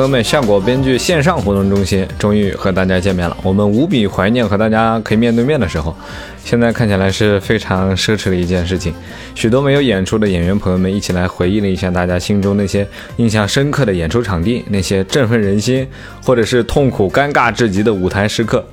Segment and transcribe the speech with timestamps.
[0.00, 3.36] 朋友们，效果编剧线上活动中心终于和大家见面了。
[3.42, 5.94] 我们无比怀念和大家可以面对面的时候，
[6.42, 8.94] 现在看起来是非常奢侈的一件事情。
[9.34, 15.86] 许多没有演出的演员朋友们一起来回忆了一下大家心中那些印象深刻的演出场地，那些振奋人心
[16.24, 18.64] 或者是痛苦尴尬至极的舞台时刻。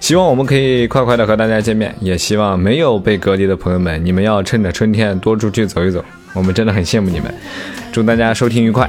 [0.00, 7.34] 希望我们可以快快的和大家见面，也希望没有被隔离的朋友们，你们要趁着春天多出去走一走，我们真的很羡慕你们。
[7.90, 8.86] 祝大家收听愉快。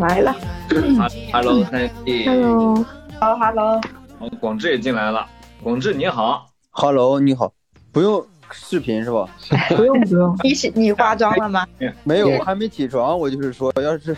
[0.00, 0.34] 来了
[1.32, 2.74] Hello，三弟，，Hello，
[3.20, 3.80] 好，Hello，
[4.18, 5.26] 哦，广志也进来了。
[5.62, 7.52] 广志你好，Hello，你好，
[7.92, 9.28] 不用视频是吧？
[9.76, 11.66] 不用不用，你是你化妆了吗？
[12.02, 13.16] 没有，我还没起床。
[13.18, 14.16] 我就是说，要是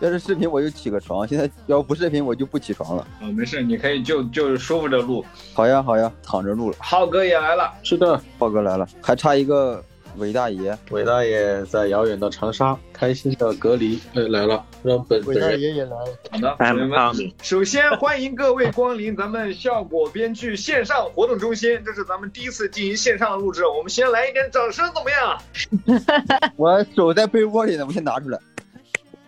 [0.00, 3.06] 要是视频我就起个床，现在要不视频我就不起床了。
[3.20, 5.24] 啊、没事，你可以就就是舒服着录。
[5.54, 6.76] 好呀好呀，躺着录了。
[6.80, 9.82] 浩哥也来了，是的，浩哥来了，还差一个
[10.16, 10.76] 韦大爷。
[10.90, 16.06] 韦大爷在遥远的长沙开心的隔离，哎来了，让本韦大爷也来了。
[16.30, 26.50] 好的，朋友们，首先欢迎各位光临咱们效果编剧线上活动中心，这是咱们第一次进行线上录制，我们先来一点掌声，怎么样？
[26.56, 28.38] 我手在被窝里呢，我先拿出来。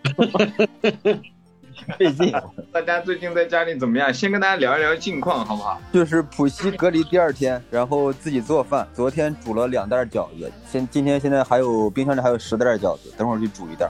[1.97, 2.33] 费劲，
[2.71, 4.13] 大家最近在家里怎么样？
[4.13, 5.81] 先跟大家聊一聊近况，好不好？
[5.91, 8.87] 就是浦西隔离第二天，然后自己做饭。
[8.93, 13.89] 昨天煮了两袋饺子，现今天现在还有冰箱里还有十袋饺子，等会儿去煮一袋。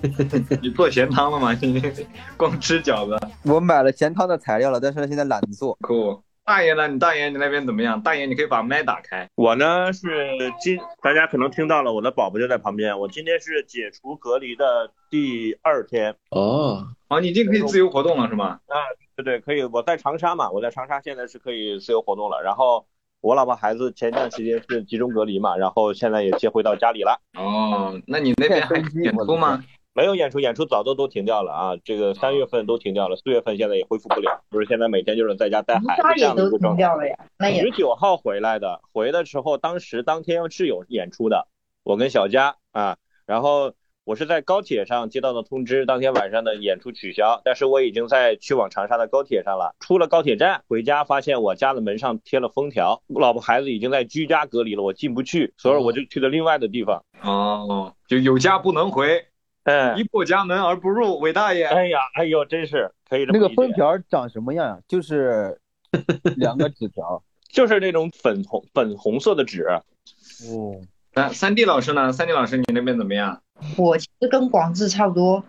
[0.62, 1.54] 你做咸汤了吗？
[1.54, 1.92] 今天
[2.36, 3.26] 光吃饺子。
[3.44, 5.76] 我买了咸汤的材料了，但是现在懒得做。
[5.80, 6.22] 酷。
[6.46, 6.86] 大爷呢？
[6.86, 7.98] 你大爷你那边怎么样？
[8.02, 9.26] 大爷，你可以把麦打开。
[9.34, 10.06] 我呢是
[10.60, 12.98] 今大家可能听到了，我的宝宝就在旁边。
[12.98, 18.58] 我今天是解除隔离的第二天，哦，哦，你已经可以自由活动了是吗？
[18.66, 18.76] 啊
[19.16, 19.62] 对对，可以。
[19.64, 22.42] 我在长沙嘛，我在长沙现在是可以自由活动了。
[22.42, 22.84] 然后
[23.20, 27.20] 我老婆孩子前段时间是集中隔离嘛，然后现在也接回到家里了。
[27.38, 29.62] 哦，那你那边还演出吗？
[29.96, 31.76] 没有演出，演出早都都停掉了啊！
[31.84, 36.76] 这个三月份都停掉了，四月份现在也恢复不了，不是现在每天就是在家带孩子这样的一个状态。
[36.76, 41.46] 停掉了呀，那也十九号回来的，回的时候当时当天是有演出的，
[41.84, 43.72] 我跟小佳啊，然后
[44.04, 49.74] 我是在高铁上接到的通知，当天晚上的演出取消，但是我已经在去往长沙的高铁上了。
[49.80, 57.02] 出了高铁站回家，发现我家的门上贴了封条，我老婆孩子已经在居家隔离了，我进不去，所以我就去了另外的地方。
[57.22, 59.24] 哦，就有家不能回，
[59.62, 61.64] 哎一，过家门而不入，伟大爷。
[61.64, 64.78] 哎呀，哎呦，真是可以这么那个封条长什么样呀？
[64.86, 65.58] 就是
[66.36, 67.22] 两个纸条。
[67.54, 70.74] 就是那种粉红粉红色的纸，哦，
[71.14, 72.12] 三三 D 老师呢？
[72.12, 73.40] 三 D 老师，你那边怎么样？
[73.76, 75.44] 我其实跟广志差不多，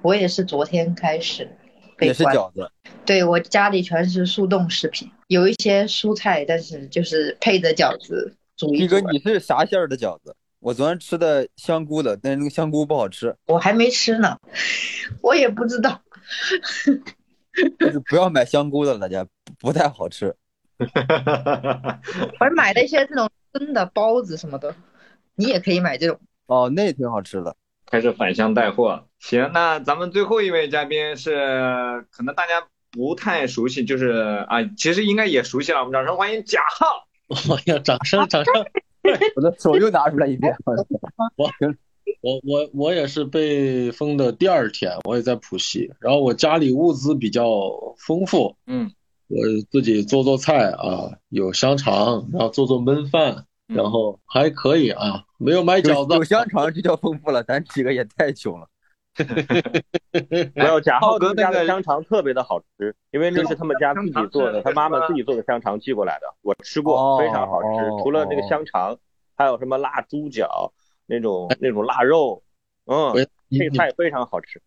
[0.00, 1.50] 我也是昨天开始
[1.96, 2.22] 被也是。
[2.24, 2.70] 饺子。
[3.04, 9.00] 对我家里全是速冻食品，有一些蔬菜，但是就是配着饺子煮一哥，。
[9.00, 10.36] 你是啥馅儿的饺子？
[10.60, 14.38] 我昨天吃的香菇的，但是那个香菇不好吃，我还没吃呢，
[15.22, 16.00] 我也不知道。
[17.80, 20.34] 就是不要买香菇的了，大家不不太好吃。
[20.78, 24.74] 我还买了一些这种蒸的包子什么的，
[25.38, 26.18] 你也可以买这种。
[26.46, 27.54] 哦，那也挺好吃的。
[27.86, 29.04] 开始返乡带货。
[29.20, 35.78] 行，那咱们最后一位嘉宾是可能大家不太熟悉，就是啊，其实应该也熟悉了。
[35.78, 36.86] 我们掌声欢迎贾浩。
[37.48, 38.52] 我要，掌声掌声！
[39.36, 40.54] 我的手又拿出来一遍。
[42.20, 47.44] 我我我也是被封的第二天，我也在浦西，然后我家里物资比较
[47.98, 48.90] 丰富，嗯，
[49.28, 49.38] 我
[49.70, 58.68] 自己做做菜啊，有香肠，然后做做焖饭，嗯然后还可以啊，没有买饺子有，香肠就叫丰富了，咱几个也太穷了。
[60.54, 68.00] 没有贾浩浩哥那个哥家的香肠特别的好吃，因为那是他们家自己做的，他妈妈自己做的香肠寄过来的，我吃过，哦非常好吃哦。
[68.02, 68.96] 除了那个香肠，
[69.36, 70.72] 还有什么辣猪脚
[71.06, 72.42] 那种那种腊肉，
[72.86, 73.14] 嗯我，
[73.50, 74.62] 配菜非常好吃。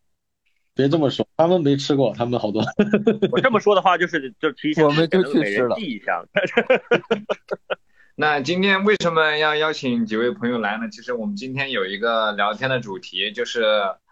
[0.73, 2.61] 别这么说，他们没吃过，他们好多。
[3.31, 6.25] 我这么说的话，就是就提前我们就去吃了记一箱。
[8.21, 10.87] 那今天为什么要邀请几位朋友来呢？
[10.91, 13.63] 其实我们今天有一个聊天的主题，就是，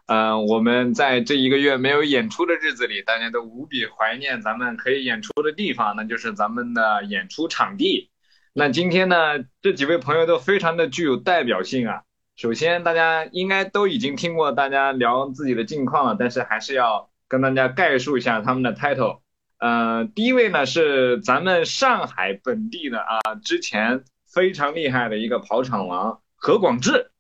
[0.07, 8.09] 嗯、我们在这一个月没有演出的日子里，大家都无比怀念咱们可以演出的地方，那就是咱们的演出场地。
[8.51, 12.01] 那今天呢，这几位朋友都非常的具有代表性啊。
[12.35, 19.19] 首先，大家应该都已经听过大家聊自己的近况了，但是还是要跟大家概述一下他们的 title。
[19.59, 27.11] 呃，第一位呢是咱们上海本地的啊，之前非常厉害的一个跑场王何广智。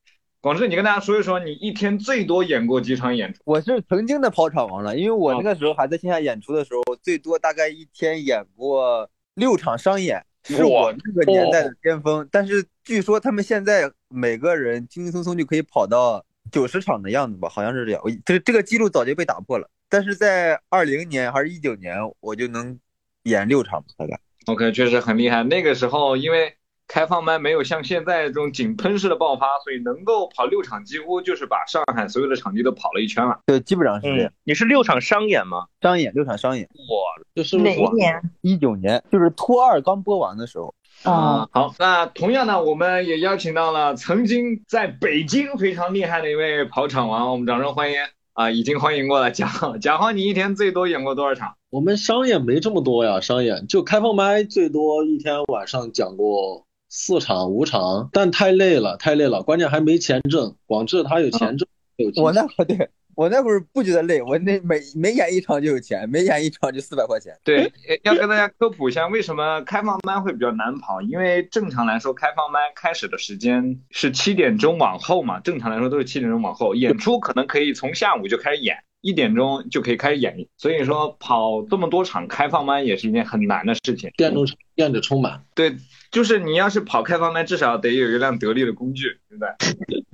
[0.41, 3.41] 广智，你跟大家说一说，你一天最多演过几场演出？
[3.43, 12.25] 我是曾经的跑场王了，因为我那个时候还在线下演出的时候，最多大概一天演过六场商演，是我那个年代的巅峰。
[12.31, 17.99] 但是据说他们现在每个人轻轻松松就可以跑到九十场的样子吧，好像是这样。
[18.01, 22.79] 我这这个记录早就被打破了，但是在二零年还是一九年，我就能
[23.23, 24.19] 演六场大概。
[24.45, 25.43] OK，确实很厉害。
[25.43, 26.55] 那个时候因为
[26.87, 33.39] 开放麦没有像现在这种井喷式的爆发，所以能够跑六场，几乎就是把上海所有的场地都跑了一圈了。
[33.45, 35.67] 对，基本上是这样嗯。，你是六场商演吗？
[35.81, 38.19] 商演六场商演，哇，就是哪一年？
[38.41, 40.73] 一九年就是托二刚播完的时候。
[41.03, 47.99] 啊，好，那同样呢，我们也邀请到了曾经在北京非常厉害的一位跑场王，我们掌声欢迎
[48.39, 48.49] 啊！
[48.49, 51.55] 已经欢迎过来讲了，贾浩，你一天最多演过多少场？
[51.69, 60.55] 我们商演没这么多呀，商演就开放麦最多一天晚上讲过四场五场，但太累了，太累了，关键还没钱挣。
[60.65, 67.37] 广智他有钱挣，有我那会儿对我那会儿不觉得累，我那每每演一场就有钱，每演一场就四百块钱。
[67.43, 71.01] 对，呃要跟大家科普一下，为什么开放麦会比较难跑？
[71.01, 84.09] 因为正常来说，开放麦开始的时间是七点钟往后嘛，正常来说都是七点钟往后，演出可能可以从下午就开始演，一点钟就可以开始演，所以说跑这么多场开放麦也是一件很难的事情。
[84.15, 85.43] 电动车电着充满。
[85.53, 85.75] 对，
[86.09, 90.09] 就是你要是跑开放麦，至少得有一辆得力的工具，对不对？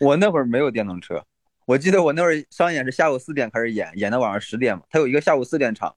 [0.04, 1.24] 我那会儿没有电动车，
[1.66, 4.82] 我记得我那会儿商演是下午四点开始演，演到晚上十点嘛。
[4.90, 5.96] 他有一个下午四点场，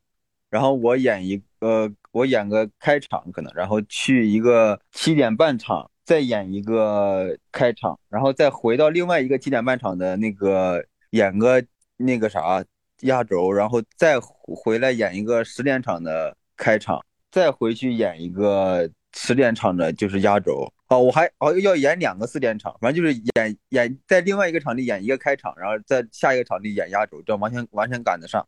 [0.50, 11.62] 然后我演一个，我演个开场可能，然后去一个七点半场，再演一个开场，然后再回到另外一个七点半场的那个演个
[11.98, 12.64] 那个啥
[13.02, 20.72] 压轴，然后再回来演一个十点场的开场，再回去演一个十点场的就是压轴。
[20.90, 28.48] 哦，我还哦要演两个四点场，反正就是演演在另外一个场地演一个开场，然后在下一个场地演压轴，这样完全完全赶得上。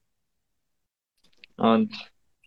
[1.58, 1.90] 嗯，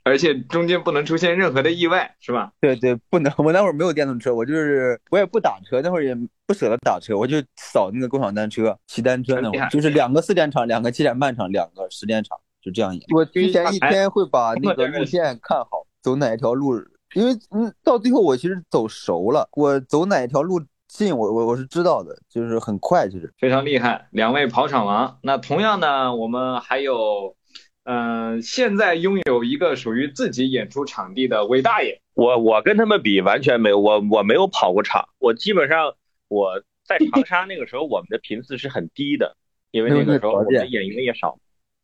[0.04, 2.52] 而且中间不能出现任何的意外，是吧？
[2.60, 13.02] 对对，不能，我那会儿没有电动车，我就是我也不打车，那会儿也不舍得打车，我就扫那个共享单车，骑单车那会儿，就是两个四点场，两个七点半场，两个十点场，就这样演。
[13.14, 16.82] 我提前一天会把那个路线看好，走哪一条路，
[17.14, 23.32] 因为嗯，到最后我其实走熟了，我走哪一条路近，我我我是知道的，就是很快，其实。
[23.38, 25.18] 非常厉害，两位跑场王。
[25.22, 27.36] 那同样呢，我们还有，
[27.84, 32.00] 嗯、现在拥有一个属于自己演出场地的韦大爷。
[32.14, 35.94] 我我跟他们比完全没有，我我没有跑过场，我基本上
[36.28, 39.36] 我在长沙那个时候，我们的频次是很低的，
[39.70, 41.38] 因为那个时候我们演员也少，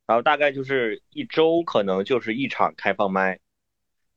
[0.06, 3.38] 然后大概就是一周可能就是一场开放麦，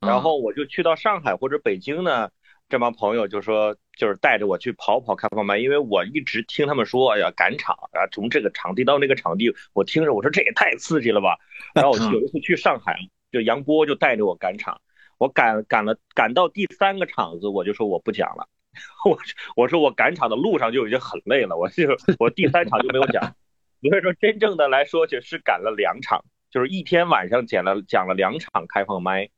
[0.02, 2.30] 然后我就去到上海或者北京呢，
[2.68, 11.38] 这帮朋友就说就是带着我去跑跑开放麦，因为我一直听他们说，哎呀赶场啊，从这个场地到那个场地，我听着我说这也太刺激了吧，
[11.74, 12.98] 然后我有一次去上海，
[13.32, 14.82] 就杨波就带着我赶场。
[15.18, 18.48] 我赶赶了赶到第三个场子，我就说我不讲了，
[19.06, 19.16] 我
[19.56, 21.84] 我说我赶场的路上就已经很累了，我就
[22.18, 23.22] 我第三场就没有讲，
[23.88, 29.30] 所以说真正的来说就是赶了两场，就是一天晚上讲了讲了两场开放麦，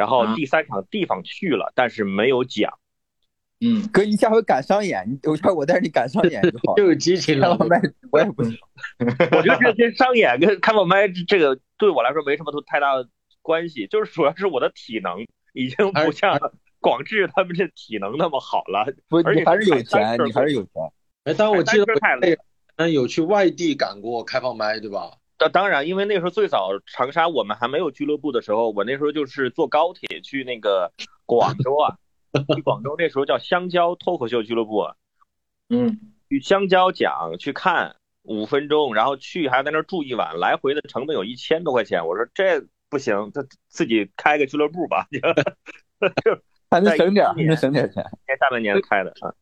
[0.00, 2.78] 然后第三场地方去了，但是没有奖。
[3.60, 6.72] 嗯， 哥，你下回赶上演，你有下我带着你赶上演就好。
[6.80, 7.54] 就有激情了。
[7.68, 7.78] 麦
[8.10, 8.56] 我也不行。
[8.98, 12.86] 我觉得这跟商演跟开放麦这个对我来说没什么太大
[13.42, 16.38] 关系，就是主要是我的体能已经不像
[16.80, 18.90] 广志他们这体能那么好了。
[19.06, 20.70] 不，而且你还是有钱，你还是有钱。
[21.24, 22.42] 哎，但我记得单车太累了
[22.78, 25.10] 我有去外地赶过开放麦，对吧？
[25.40, 30.92] 当当然，因为那时候最早长沙我们还没有俱乐部的时候，我那时候就是坐高铁去那个
[31.24, 31.96] 广州啊，
[32.54, 34.94] 去广州那时候叫香蕉脱口秀俱乐部啊，
[35.70, 42.06] 嗯，去香蕉讲去看五分钟，然后去还在那儿住一晚，来回的成本有一千多块钱。
[42.06, 45.18] 我说这不行，他自己开个俱乐部吧，就
[46.70, 47.34] 还能省点儿，
[47.88, 48.04] 钱。
[48.26, 49.32] 年下半年开的啊。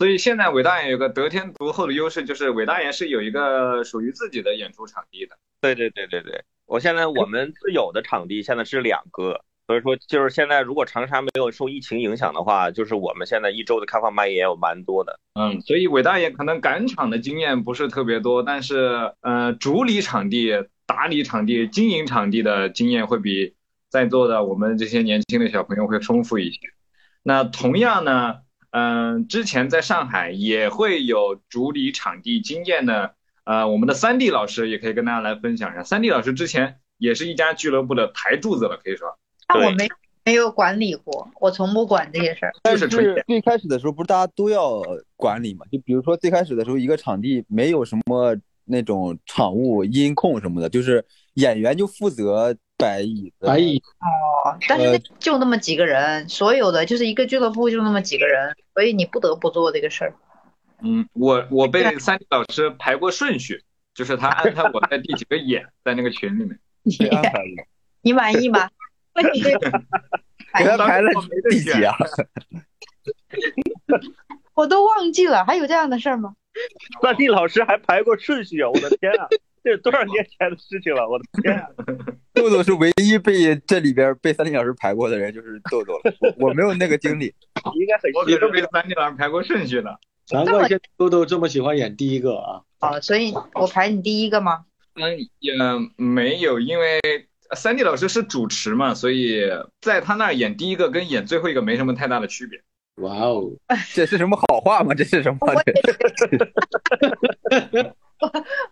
[0.00, 5.36] 所以现在伟大爷有个得天独厚的优势，就是伟大爷是有一个属于自己的演出场地的。
[5.60, 15.20] 对对对对对，我现在我们自有的场地现在是两个，所以说就是现在如果长沙没有受疫情影响的话，就是我们现在一周的开放麦也有蛮多的。
[15.34, 23.54] 嗯，所以伟大爷可能赶场的经验不是特别多，但是呃，主理场地、打理场地、经营场地的经验会比
[23.90, 26.58] 在座的我们这些年轻的小朋友会丰富一些。
[27.22, 28.38] 那同样呢，
[28.70, 35.82] 嗯、之前在上海也会有主理场地经验的，呃，我们的三 D 老师也可以跟大家来分享一下。
[35.82, 39.08] 三 D 老师之前也是一家俱乐部的台柱子了，可以说
[39.48, 39.88] 对但我没
[40.24, 42.52] 没有管理过，我从不管这些事儿。
[42.62, 44.82] 但就是最开始的时候，不是大家都要
[45.16, 45.66] 管理嘛？
[45.72, 48.36] 就比如说最开始的时候，一个场地没有什么
[48.66, 60.14] 那种场务、音控什么的，就是演员就负责摆椅子、白蚁哦，但是就那么几个人，所有的就是一个俱乐部就那么几个人，所以你不得不做这个事儿。
[60.82, 63.62] 嗯，我我被三 D 老师排过顺序，
[63.94, 66.58] 就是他安排我在第几个演， 在那个群里面。
[66.98, 67.64] 被安排的，
[68.00, 68.68] 你满意吗？
[69.34, 71.10] 你对给他排了
[71.50, 71.94] 第几啊？
[74.54, 76.34] 我都忘记了，还有这样的事儿吗？
[77.02, 78.70] 三 D 老师还排过顺序啊！
[78.70, 79.28] 我的天啊，
[79.64, 81.06] 这是多少年前的事情了！
[81.08, 81.68] 我的天啊！
[82.32, 86.14] 豆豆是唯一被这里边被三林老师排过的人，就是豆豆了。
[86.20, 87.26] 我我没有那个经历。
[87.78, 89.90] 应该很我被三 D 老师排过顺序呢。
[90.32, 92.62] 难怪现在豆豆这么喜欢演第一个啊！
[92.78, 94.64] 啊，所以我排你第一个吗？
[94.94, 95.52] 嗯，也
[95.96, 97.00] 没有，因为
[97.54, 99.42] 三 D 老师是主持嘛，所以
[99.80, 102.62] 在他那儿演第一个跟演最后一个没什么太大的区别。
[102.96, 103.50] 哇哦，
[103.92, 104.94] 这是什么好话吗？
[104.94, 105.38] 这是什么？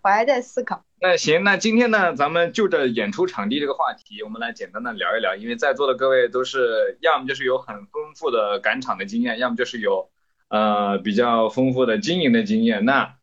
[0.02, 0.84] 我还在思考。
[1.00, 5.36] 那行，那今天呢，咱们就着演出场地这个话题，我们来简单的聊一聊。
[5.36, 10.10] 因为在座的各位都是要么就是有很丰富的赶场的经验，要么就是有
[10.48, 12.84] 呃比较丰富的经营的经验。
[12.84, 13.14] 那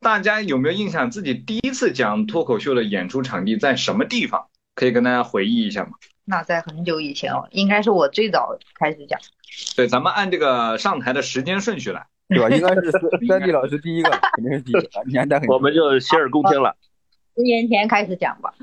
[0.00, 4.48] 大家有没有印象自己第一次讲脱口秀的演出场地在什么地方？
[4.74, 5.92] 可以跟大家回忆一下吗？
[6.24, 9.20] 那在很久以前哦，应该是我最早开始讲。
[9.76, 12.06] 对，咱们按这个上台的时间顺序来。
[12.34, 12.54] 对吧？
[12.54, 16.74] 应该是 三三 D 老师第一个，肯定是第一个，年代很我们就洗耳恭听了。
[17.36, 18.54] 十年前开始讲吧，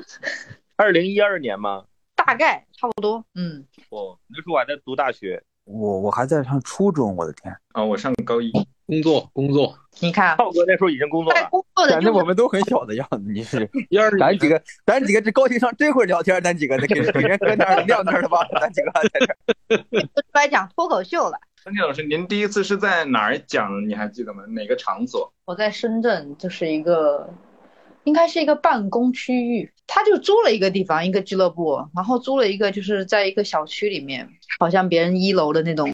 [0.77, 1.85] 二零一二年吗？
[2.15, 3.25] 大概差不多。
[3.35, 5.41] 嗯，哦，那时候我还在读大学。
[5.65, 7.55] 我我还在上初中，我的天！
[7.73, 8.51] 啊，我上高一。
[8.87, 11.39] 工作工作，你看，浩哥那时候已经工作了。
[11.39, 13.21] 在工作的显得就是我们都很小的样子。
[13.31, 18.45] 你是 要是咱几个，咱几个这高情商，这会儿聊天，咱几个给给人搁那儿撂那儿了吧？
[18.59, 19.37] 咱几个还在这儿。
[20.03, 21.39] 出来讲脱口秀了。
[21.63, 23.87] 三 D 老师，您第一次是在哪儿讲？
[23.87, 24.43] 你还记得吗？
[24.47, 25.31] 哪个场所？
[25.45, 27.31] 我在深圳，就是一个，
[28.03, 34.27] 应该是一个办公区域，他就租了一个地方，一个俱乐部，然后租了一个就是在一个小区里面，
[34.57, 35.93] 好像别人一楼的那种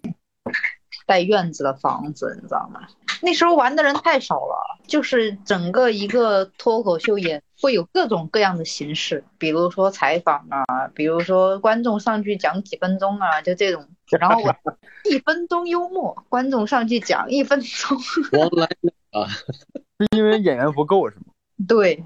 [1.08, 2.82] 带院子的房子，你知道吗？
[3.24, 13.88] 那时候玩的人太少了，就是整个一个脱口秀演会有各种各样的形式，比如说采访啊，比如说观众上去讲几分钟啊，就这种，
[14.20, 14.56] 然后我
[15.10, 17.98] 一分钟幽默，观众上去讲一分钟。
[18.34, 18.68] 王来
[19.12, 21.24] 啊，是 因为演员不够是吗？
[21.68, 22.04] 对，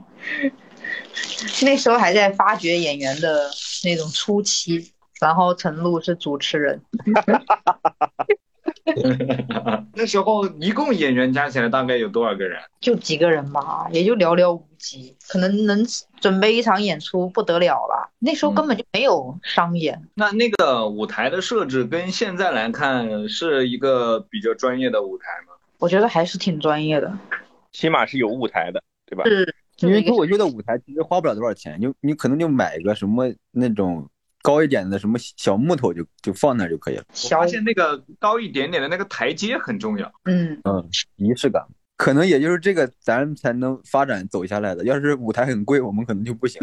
[1.64, 3.50] 那时候还在发掘演员的
[3.84, 6.82] 那种初期，然后陈露是主持人，
[9.94, 12.60] 那时候一共演员加起来大概有多少个人？
[12.80, 15.86] 就几个人吧，也就寥寥无几，可能能
[16.20, 18.10] 准备一场演出不得了了。
[18.20, 25.54] 那时候根本就没有商演，那那个舞台的设置跟现在来看是一个比较专业的舞台吗？
[25.78, 27.12] 我觉得还是挺专业的。
[27.72, 29.24] 起码是有舞台的，对吧？
[29.26, 34.08] 是，就因是一个为脱口秀的舞台其实花不了多少钱，就你可能就买个什么那种
[34.42, 37.04] 高一点的什么小木头就就放那儿就可以了。
[37.14, 40.12] 发，现那个高一点点的那个台阶很重要。
[40.26, 41.66] 嗯，嗯，仪式感，
[41.98, 44.84] 可能也就是这个咱才能发展走下来的。
[44.86, 46.60] 要是舞台很贵，我们可能就不行。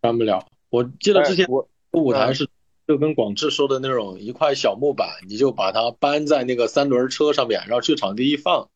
[0.00, 0.44] 干不了。
[0.70, 2.48] 我记得之前哎我舞台是
[2.86, 8.68] 就跟广志说的那种一块小木板，你就把它搬在那个三轮车上面，然后去场地一放，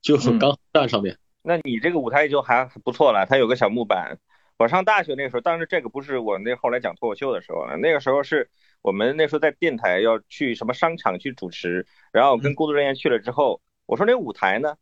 [0.00, 1.18] 就嗯刚站上面。
[1.42, 4.18] 那你这个舞台就还不错了，它有个小木板。
[4.56, 8.50] 我上大学那个时候，当时这个不是我那后来讲脱口秀的时候了，那个时候是
[8.82, 14.76] 我们那时候在电台要去什么商场去主持，然后跟工作人员去了之后，我说那舞台呢？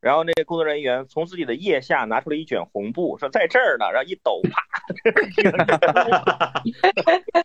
[0.00, 4.62] 然后那个工作人员从自己的腋下拿出了一卷红布，说在这儿呢，然后一抖，啪，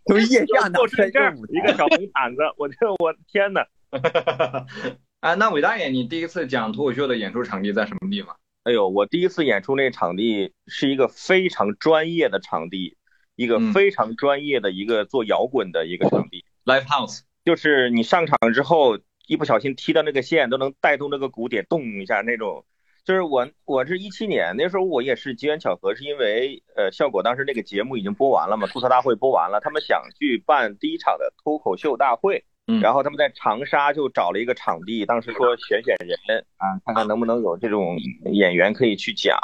[0.05, 3.65] 从腋下拿就出来这样一个小红毯子，我就我天呐
[5.19, 8.37] 啊，那伟大爷，你第一次讲脱口秀的演出场地在什么地方？
[8.63, 12.95] 哎呦，我第一次演出那场地是一个非常专业的场地，
[13.35, 16.45] 一个嗯非常专业的一个做摇滚的一个场地。
[16.65, 17.21] Live House。
[17.43, 22.65] 就是你上场之后，一不小心踢到那个线都能带动那个鼓点动一下那种。
[23.03, 37.97] 就是我我是一七年那时候我也是机缘巧合，是因为呃效果当时那个节目已经播完了嘛，吐槽大会播完了，他们想去办第一场的脱口秀大会，嗯然后他们在长沙就找了一个场地，当时说选选人啊，看看能不能有这种
[38.31, 39.37] 演员可以去讲。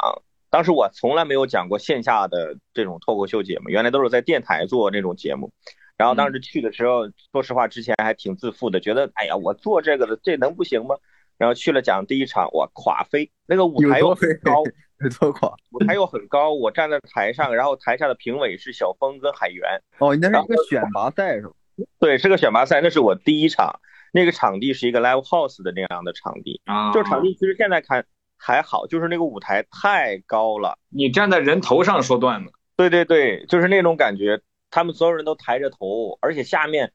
[0.48, 5.52] 当时我从来没有讲过线下的这种脱口秀节目，原来都是在电台做那种节目。
[5.96, 10.96] 然后当时去的时候，说实话之前还挺自负的，觉得哎呀，我做这个的这能不行吗？
[11.36, 14.62] 然后去了讲第一场，我垮飞，那个舞台又很高，
[15.00, 15.54] 有多垮？
[15.72, 21.52] 舞台又很高，我站在台上，然后台下的评委是小峰跟海源，哦，你那是一个选拔赛是吧？
[21.98, 23.80] 对，是个选拔赛，那是我第一场，
[24.12, 28.04] 那个场地是一个 live house 的那样的场地，啊，就是场地其实现在看
[28.36, 36.92] 还好，就是那个舞台太高了，你站在人头上说段子，对对对，就是那种感觉，他们所有人都抬着头，而且下面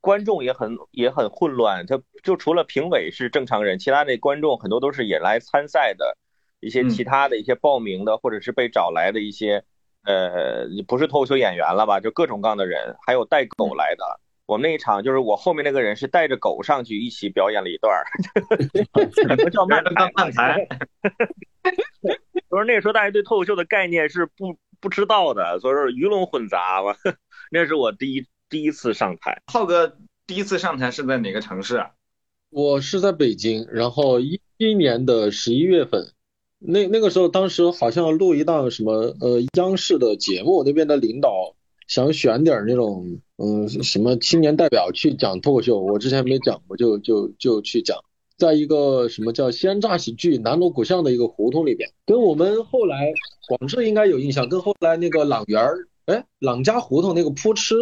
[0.00, 6.16] 观众也很也很混乱，他就除了评委是正常人，其他的观众很多都是也来参赛的，
[6.60, 9.64] 一些嗯其他的一些报名的，或者是被找来的一些
[10.04, 14.04] 呃不是脱口秀演员了吧，就各种各样的人，还有带狗来的。
[14.46, 18.02] 我们那一场就是我后面那个人是带着狗上去一起表演了一段儿
[19.28, 20.66] 可能叫慢当慢才，
[22.50, 26.96] 就是那个时候大家对脱口秀的概念是不不知道的，所以说鱼龙混杂吧。
[27.52, 31.90] 那是我第一第一次上台，浩哥第一次上台是在哪个城市啊？
[32.48, 36.12] 我是在北京，然后一一年的十一月份，
[36.62, 41.56] 那那个时候当时好像录一档什么呃央视的节目，那边的领导
[41.88, 47.96] 想选点儿那种嗯什么青年代表去讲脱口秀，我之前没讲过，就就就去讲，
[48.36, 53.10] 在一个什么叫鲜榨喜剧南锣鼓巷的一个胡同里边，跟我们后来
[53.48, 57.74] 广智应该有印象，跟后来那个朗园儿哎朗家胡同那个扑哧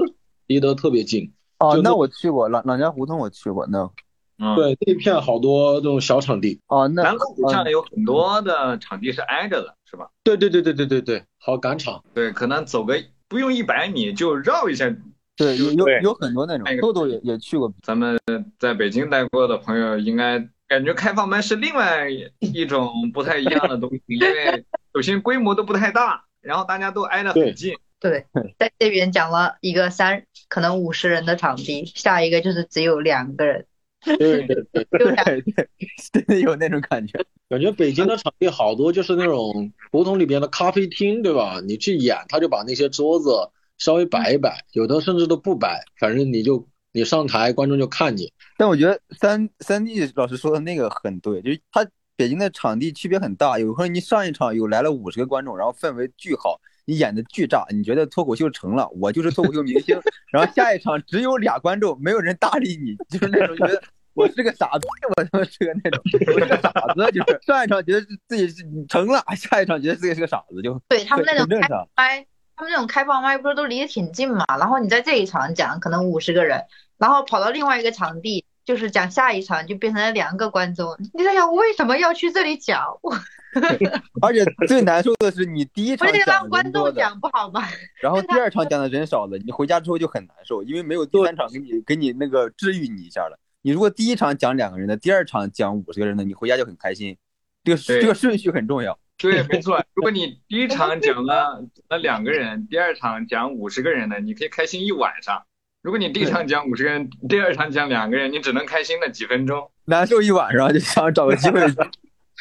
[0.46, 1.32] 离得特别近。
[1.58, 3.90] 哦，那我去过朗朗家胡同，我去过那。
[4.38, 6.60] 嗯，，对，那片好多这种小场地。
[6.68, 10.08] 哦，那南锣鼓巷有很多的场地是挨着的，是吧？
[10.22, 12.02] 对对对对对对对，好赶场。
[12.14, 14.94] 对，可能走个不用一百米就绕一下。
[15.36, 17.72] 对有有有很多那种那，个豆豆也也去过。
[17.82, 18.18] 咱们
[18.58, 22.08] 在北京待过的朋友应该感觉开放麦是另外
[22.40, 27.72] 一种不太一样的东西，因为首先规模都不太大， 然后大家都挨得很近。
[28.00, 28.26] 对，
[28.58, 33.66] 在这边讲了一个三可能五十人的场地，下一个就是只有两个人，
[34.04, 35.68] 对对对，对对，
[36.12, 37.18] 真的有那种感觉。
[37.48, 41.60] 感觉北京的场地好多就是那种胡同里边的咖啡厅，对吧？
[41.66, 43.30] 你去演，他就把那些桌子
[43.78, 48.32] 稍微摆一摆，有的甚至都不摆，反正你就你上台，观众就看你。
[48.56, 60.00] 但我觉得三三 D 老师说的那个很对，就是他北京的场地区别很大，有时候你上一场有来了五十个观众，然后氛围巨好，你演的巨炸，你觉得脱口秀成了，我就是脱口秀明星，
[60.32, 63.82] 然后下一场只有俩观众，没有人搭理你，就是那种觉得。
[64.14, 66.02] 我是个傻子，我他妈是个那种，
[66.34, 71.88] 我是个傻子，就是上一场觉得自己是成了，下一场觉得自己是个傻子，就对他们那种开很正常。
[71.94, 74.44] 麦，他们那种开放麦不是都离得挺近嘛？
[74.58, 76.64] 然后你在这一场讲可能五十个人，
[76.96, 80.96] 然后跑到另外一个场地，就是讲下一场就变成了两个观众。
[81.14, 82.98] 你在想我为什么要去这里讲？
[83.02, 83.14] 我
[84.20, 87.62] 而且最难受的是，你第一场讲让观众的人多的，讲不好吗？
[88.02, 93.38] 然后第二场讲的人少了，你回家之后就很难受，因为没有第三场给你给你那个治愈你一下了。
[93.62, 97.16] 你如果第一场讲两个人的，第二场讲五十个人的，你回家就很开心。
[97.64, 98.98] 这个这个顺序很重要。
[99.18, 99.84] 对，没错。
[99.94, 105.42] 如果你第一场讲了那两个人，第二场讲五十个人的，你可以开心一晚上。
[105.82, 109.70] 如果你第一场讲五十个人，第二场讲两个人，你只能开心那几分钟。
[109.86, 111.60] 难受一晚上，就想找个机会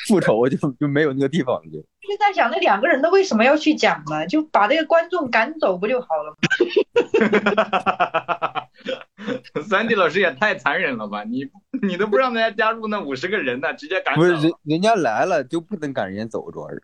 [0.07, 1.61] 复仇，就就没有那个地方了。
[1.71, 4.25] 就就在想那两个人的为什么要去讲呢？
[4.27, 6.37] 就把这个观众赶走不就好了吗？
[9.67, 11.23] 三 D 老师也太残忍了吧！
[11.23, 11.49] 你
[11.81, 16.81] 你都不让大家加入那五十个人呢，直接赶走不是人人家来了就不能赶人家走，主要是。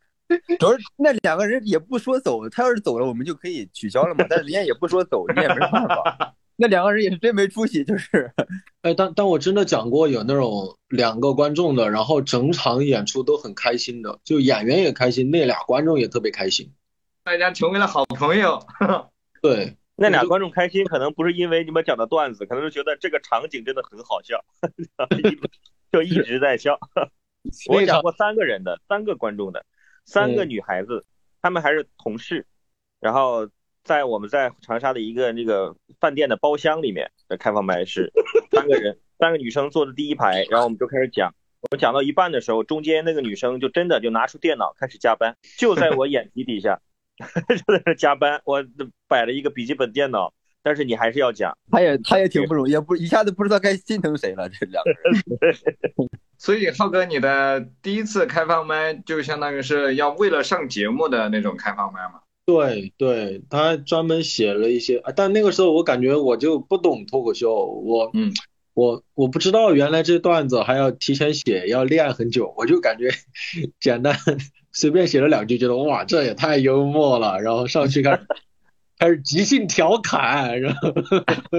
[0.59, 4.25] 主要是那两个人也不说走，他要是走了，我们就可以取消了嘛。
[4.27, 6.33] 但是人家也不说走，你也没办法。
[6.55, 8.31] 那两个人也是真没出息，就是
[8.81, 16.71] 哎，但但我真的讲过有那种两个观众的，然后整场演出都很开心的，就演员也开心，那俩观众也特别开心。
[17.23, 18.59] 大家成为了好朋友。
[19.41, 24.43] 对，那俩观众开心，可能不是因为你们讲的段子，可能是觉得这个场景真的很好笑，
[25.91, 26.79] 就一直在笑。
[27.67, 29.65] 我讲过三个人的，三个观众的，
[30.05, 31.05] 三个女孩子，
[31.41, 32.45] 她们还是同事，
[33.01, 33.49] 然后
[33.83, 38.11] 在我们在长沙的一个那个饭店的包厢里面的开放麦是
[38.51, 41.33] 三个人，三个女生坐的第一排，然后我们就开始讲。
[41.61, 46.81] 我们讲到一半的时候，中间那个女生就真的就拿出电脑开始加班，就在我眼皮底下，
[47.47, 48.41] 就在那加班。
[48.43, 48.61] 我
[49.07, 51.57] 摆了一个笔记本电脑，但是你还是要讲。
[51.71, 55.55] 他也他也挺不容易，也不一下子不知道该心疼谁了，这两个人。
[56.37, 62.19] 所以浩哥，你的第一次开放麦就相当于是要为了上节目的那种开放麦嘛？
[62.45, 68.33] 对对，他专门写了一些，啊但那个时候我感觉我就不懂脱口秀，我嗯，
[68.73, 73.09] 我我不知道原来这段子还要提前写，要练很久，我就感觉
[73.79, 74.17] 简单
[74.73, 78.27] 随便写了两句，觉得哇这也太幽默了，然后上去开始
[78.99, 80.93] 开始即兴调侃，然后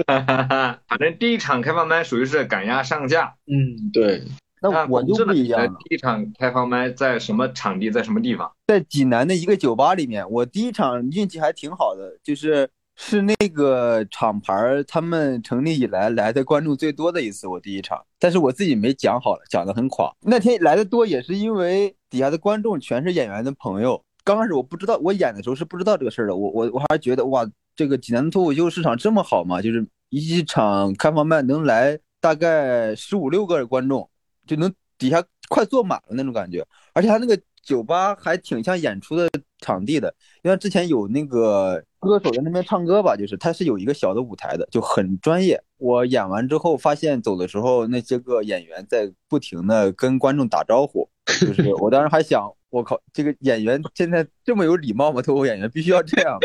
[0.05, 3.35] 反正第一场开放麦属于是赶鸭上架。
[3.47, 4.23] 嗯对，
[4.71, 8.51] 那我就不一样了，第一场开放麦在什么场地，在什么地方？
[8.67, 20.11] 在济南的一个酒吧里面，我第一场运气还挺好的，就是是那个厂牌儿他们成立以来来的观众最多的一次，我第一场，但是我自己没讲好了，讲的很垮。
[20.21, 24.01] 那天来的多也是因为底下的观众全是演员的朋友。
[24.23, 29.61] 刚开始我不知道，我演的时候是不知道这个事儿的，我我我还觉得哇，这个济南的脱口秀市场这么好吗？
[29.61, 34.09] 就是一场开放麦能来大概十五六个观众，
[34.45, 39.29] 就能底下快坐满了那种感觉，而且他那个酒吧还挺像演出的
[39.59, 45.61] 场地的，因为之前有那个歌手在那边唱歌吧，就是他是有一个小的舞台的，就很专业。
[45.77, 51.09] 我演完之后发现走的时候，那些个演员在不停的跟观众打招呼，
[51.41, 55.21] 就是我当时还想，我靠，这个演员现在这么有礼貌吗？
[55.21, 56.37] 脱口演员必须要这样。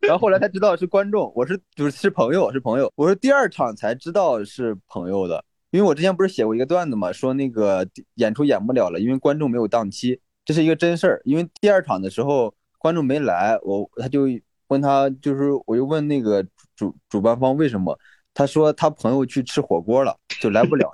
[0.00, 2.90] 然后后来才知道是观众，我是就是是朋友，是朋友。
[2.94, 11.20] 我是第二场才知道是朋友的，因为我之前不是写过一个段子嘛，说那个演出演不了了，因为观众没有档期，这是一个真事儿。
[11.24, 14.26] 因为第二场的时候观众没来，我他就
[14.68, 16.42] 问他，就是我又问那个
[16.74, 17.98] 主主办方为什么，
[18.32, 20.90] 他说他朋友去吃火锅了，就来不了，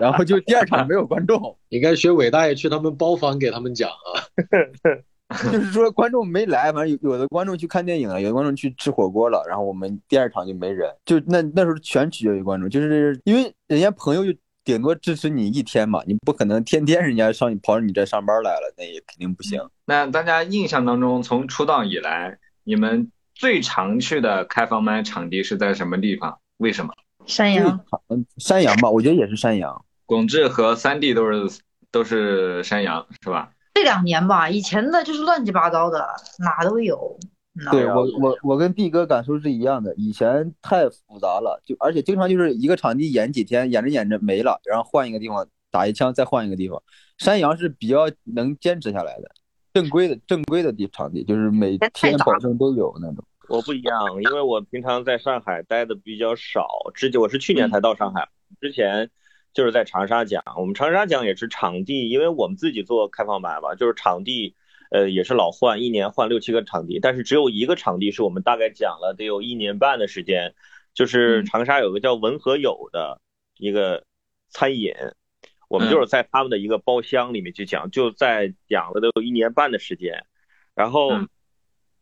[0.00, 4.22] 然后就第二场没有观众， 应该学伟大爷去他们包房给他们讲啊。
[5.52, 19.60] 就是说观众没来，反正有有的观众去看电影了，有的观众去吃火锅了，然后我们第二场就没人，就那那时候全取决于观众，就是因为人家朋友就顶多支持你一天嘛，你不可能天天人家上你跑你这上班来了，那也肯定不行。
[19.84, 26.38] 那大家印象当中，从出道以来，你们最常去的开放麦场地是在什么地方？
[26.56, 26.92] 为什么？
[27.26, 29.84] 山羊，嗯，山羊吧，我觉得也是山羊。
[30.06, 31.60] 广志和三弟都是
[31.90, 33.50] 都是山羊，是吧？
[33.78, 36.04] 这两年吧，以前的就是乱七八糟的，
[36.40, 37.16] 哪都有。
[37.70, 46.82] 对我我我跟毕哥感受是一样的，以前太复杂了，就而且经常就是一个场地演几天，演着演着没了，然后换一个地方打一枪，再换一个地方。
[47.18, 49.30] 山羊是比较能坚持下来的，
[49.72, 53.24] 正规的正规的地场地，就是每天保证都有那种。
[53.48, 58.28] 我不一样，因为我平常在上海待的比较少，之前我是去年才到上海，
[58.60, 59.08] 之前
[59.52, 60.42] 就是在长沙讲。
[60.56, 64.54] 我们长沙讲也是场地，因为我们自己做开放麦嘛，就是场地，
[64.90, 70.54] 呃，也是老换，一年换六七个场地，但是只有一个场地是我们大概讲了得有一年半的时间，
[70.94, 73.20] 就是长沙有个叫文和友的
[73.56, 74.04] 一个
[74.48, 74.92] 餐饮，
[75.68, 80.24] 我们就是在他们的一个包厢里面去讲，就在讲了得有一年半的时间，
[80.74, 81.10] 然后。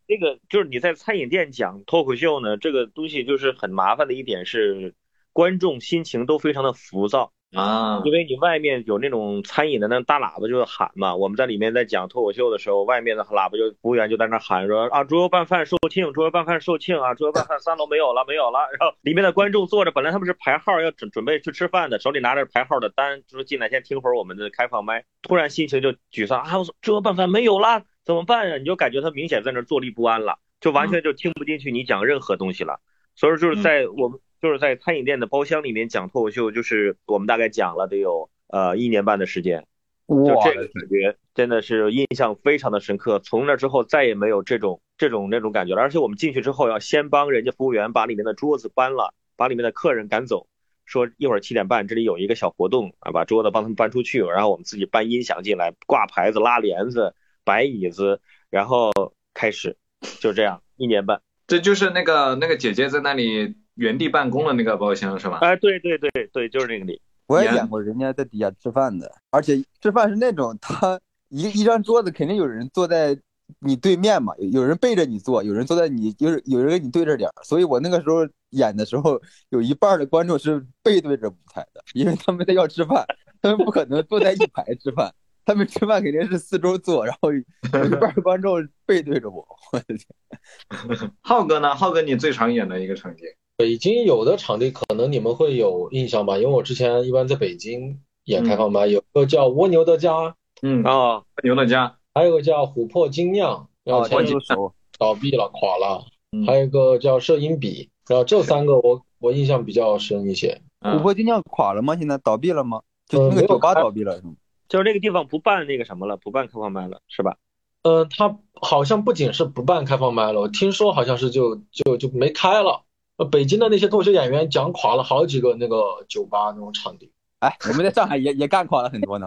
[0.09, 4.95] 这个就是你在餐饮店讲脱口秀呢，这个东西就是很麻烦的一点是，
[5.33, 18.59] 观众心情都非常的浮躁啊，因为你外面有那种餐饮的那大喇叭就是喊嘛，我们在里面在讲脱口秀的时候，外面的喇叭就服务员就在那喊说啊，猪肉拌饭售罄，猪肉拌饭售罄啊，猪肉拌饭三楼没有了，没有了。
[18.77, 27.83] 然后里面的观众坐着，本来他们是排号要准准备去吃饭的，手里拿着排号的单，就说进来先听会儿我们的开放麦，突然心情就沮丧啊，我说猪肉拌饭没有了。
[28.03, 28.57] 怎么办呀？
[28.57, 32.79] 你就感觉他明显在那坐立不安了，就完全就听不进去你讲任何东西了。
[33.15, 39.65] 所以就是在我们就是在餐饮店的包厢里面讲脱口秀，就是我们大概讲了得有呃一年半的时间，
[40.07, 43.19] 就这个感觉真的是印象非常的深刻。
[43.19, 45.81] 从那之后再也没有这种这种那种感觉了。
[45.81, 50.47] 而且我们进去之后要先帮人家服务员把里面的桌子搬了，把里面的客人赶走，
[50.85, 57.15] 说一会儿七点半这里有一个小活动啊，把桌子帮他们搬出去，然后我们自己搬音响进来，挂牌子、拉帘子。
[57.47, 58.19] 摆椅子，
[58.49, 58.91] 然后
[59.33, 59.77] 开始，
[60.19, 61.21] 就这样一年半。
[61.47, 65.37] 这就是那个那个姐姐在那里原地办公的那个包厢是吧？
[65.39, 67.01] 哎，对对对对，就是那个里。
[67.27, 73.17] 我也演过人家在底下吃饭的，而且吃饭是那种他一一张桌子肯定有人坐在
[73.59, 77.33] 你对面嘛，有人背着你坐，有人坐在你就是有人跟你对着点儿。
[77.43, 83.05] 所以我那个时候演的时候，有一半的观众是背对着舞台的，因为他们在要吃饭，
[83.41, 85.13] 他们不可能坐在一排吃饭。
[85.47, 89.47] 他们吃饭肯定是四周坐，然后有一半观众背对着我。
[89.71, 91.09] 我的天！
[91.23, 91.73] 浩哥呢？
[91.73, 93.23] 浩哥，你最常演的一个场景？
[93.55, 106.03] 北京有的场地可能你们会有印象吧，因为我之前一般在北京演开放麦，有个叫蜗牛的家，嗯啊，蜗牛的家，还有个叫琥珀精酿，然后前手倒闭了，垮了。
[106.33, 110.61] 嗯还有一个叫摄影笔，然后这三个我我印象比较深一些。
[110.81, 111.95] 嗯琥珀精酿垮了吗？
[111.95, 112.81] 现在倒闭了吗？
[113.07, 114.33] 就呃没有那个酒吧倒闭了是吗？
[114.69, 117.37] 就是那个地方不办那个什么了，不办开放麦了，是吧？
[117.83, 122.83] 呃，他好像不仅是不办开放麦了，我听说好像是就就就没开了。
[123.17, 127.11] 呃，北京的那些脱口秀演员讲垮了好几个那个酒吧那种场地。
[127.39, 129.25] 哎，我们在上海也也干垮了很多呢。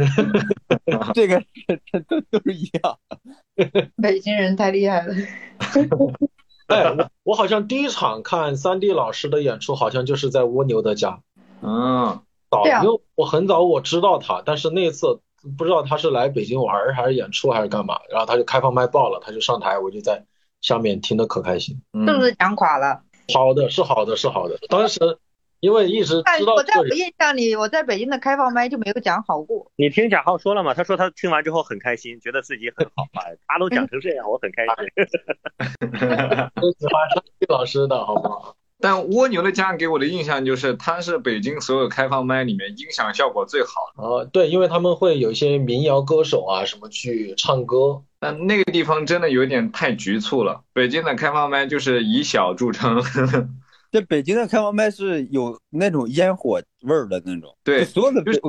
[1.15, 1.43] 这个
[1.91, 2.99] 这都都是一样。
[4.03, 5.15] 北京人太厉害了。
[6.67, 11.21] 哎，我我好像第一场看三 D 老师的演出，好像就是在蜗牛的家。
[11.63, 15.21] 嗯，早，因为我很早我知道他，但是那一次
[15.57, 20.25] 不知道他是来北京玩儿还是演出还是干嘛，然后他就开放麦爆了，他就上台，我就在
[20.61, 21.81] 下面听得可开心。
[21.93, 23.03] 嗯是不是讲垮了？
[23.33, 24.59] 好的，是好的，是好的。
[24.69, 25.19] 当时
[25.61, 29.71] 因为一直知道但我在我印象里，我在北京的开放麦就没有讲好过。
[29.77, 30.75] 你听贾浩说了吗？
[30.75, 34.75] 他说他听完之后很开心，觉得自己很好啊， 他都讲成这样，我很开心。
[36.57, 38.57] 都喜欢山地老师的好不好？
[38.81, 44.03] 但蜗牛的家给我的印象就是，它是北京所有开放麦里面音响效果最好的。
[44.03, 50.63] 呃，对，因为他们会有一些民谣歌手啊什么去唱歌，但那个地方真的有点太局促了。
[50.73, 53.03] 北京的开放麦就是以小著称，
[53.93, 58.41] 这北京的开放麦是有那种烟火味儿的那种，对所有的就是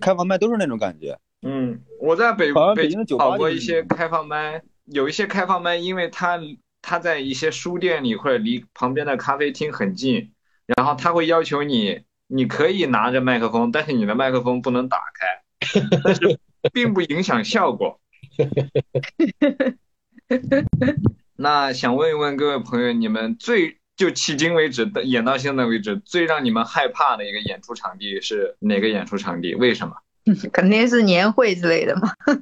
[0.00, 1.16] 开放麦都是那种感觉。
[1.42, 6.38] 嗯，我在北北北京的酒吧跑过一些开放麦，有一些开放麦，因为它
[6.82, 10.32] 它在一些书店里或者离旁边的咖啡厅很近，
[10.66, 16.38] 然后他会要求你，你可以拿着麦克风，但是你的麦克风不能打开，但是
[16.72, 18.00] 并不影响效果。
[21.36, 29.54] 那想问一问各位朋友，你们最就迄今为止的演到现在为止，最让你们害怕的一个演出场地是哪个演出场地？
[29.54, 29.96] 为什么？
[30.52, 32.10] 肯定是年会之类的嘛。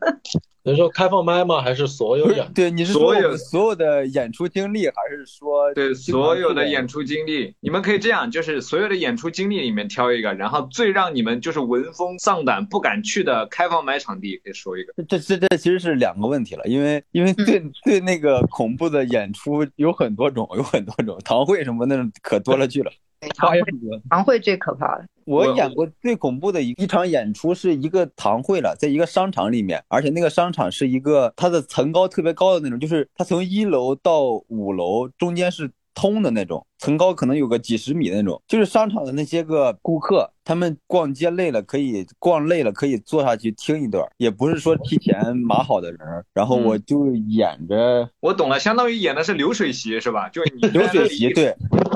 [0.65, 1.63] 你说开放麦吗？
[1.63, 2.47] 还是所有演？
[2.53, 14.93] 对，你是所有说我们所有的演出经历，还是说对所有的演出经历，你们可以这样，就是所有的演出经历里面挑一个，然后最让你们就是闻风丧胆不敢去的开放麦场地，可以说一个。
[15.09, 22.93] 这这这其实是两个问题了，因为因为对对那个恐怖的演出有很多种，有很多种，堂会什么那种可多了去了，
[23.39, 24.01] 花样多。
[24.11, 38.41] 堂会最可怕的，我我演过最恐怖的一一场演出是一个堂会了，在一个商场里面，而且那个商场是一个它的层高特别高的那种，就是它从一楼到五楼中间是通的那种，层高可能有个几十米那种。
[38.47, 46.01] 就是商场的那些个顾客，他们逛街累了可以逛累了可以坐下去听一段，也不是说提前码好的人，
[46.33, 50.29] 然后我就演着我懂了，相当于演的是流水席是吧？
[50.29, 51.55] 就你流水席，对。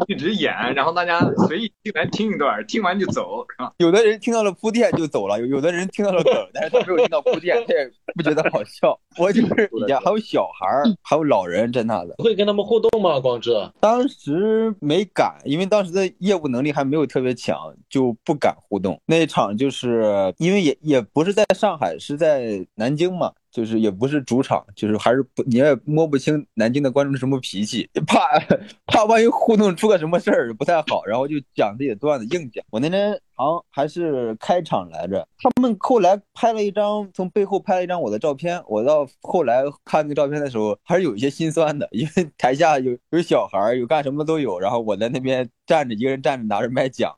[0.08, 3.72] 一直演，然后大家随意进来听一段，听完就走，是吧？
[3.78, 8.98] 有的人听到了铺垫就走了，有有的人听到了梗，但是他没有听到铺垫，他也不觉得好笑。
[9.18, 12.14] 我就是也还有小孩儿，还有老人在那的。
[12.18, 13.20] 会跟他们互动吗？
[13.20, 13.52] 光志？
[13.80, 19.00] 当时没敢，因为当时的业务能力还没有特别强，就不敢互动。
[19.06, 28.40] 那一场就是因为也也不是在上海，是在南京嘛，就是也不是主场，就是还是不你也摸不清南京的观众什么脾气，怕
[28.86, 32.64] 怕万一互动出个什么事儿不太好，然后就讲自己段子硬讲。
[32.70, 38.62] 我那天好像还是开场来着，他们后来拍了一张，从背后拍了一张我的照片。
[38.66, 47.14] 我到后来看那照片的时候，还是有一些心酸的，因为台下有有小孩，有干什么都有，然后我在那边站着，一个人站着拿着麦讲，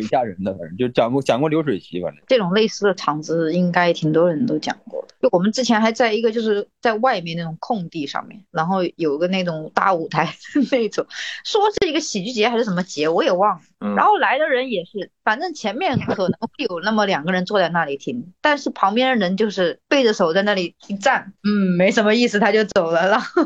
[0.00, 0.52] 挺吓人的。
[0.54, 5.14] 反正就讲过讲过流水席，反正这种类似的场子应该挺多人都讲过的。
[5.20, 10.34] 就我们之前还在一个就是在外面那种空地上面，然后有个那种大舞台
[10.70, 11.06] 那种，
[11.44, 13.62] 说是一个喜剧节还是什么节，我也忘了。
[13.78, 23.08] 嗯然后来的人也是，反正前面可能会有那么两个人坐在那里听，但是旁边的人就是背着手在那里一站，嗯，没什么意思，他就走了。
[23.08, 23.42] 然后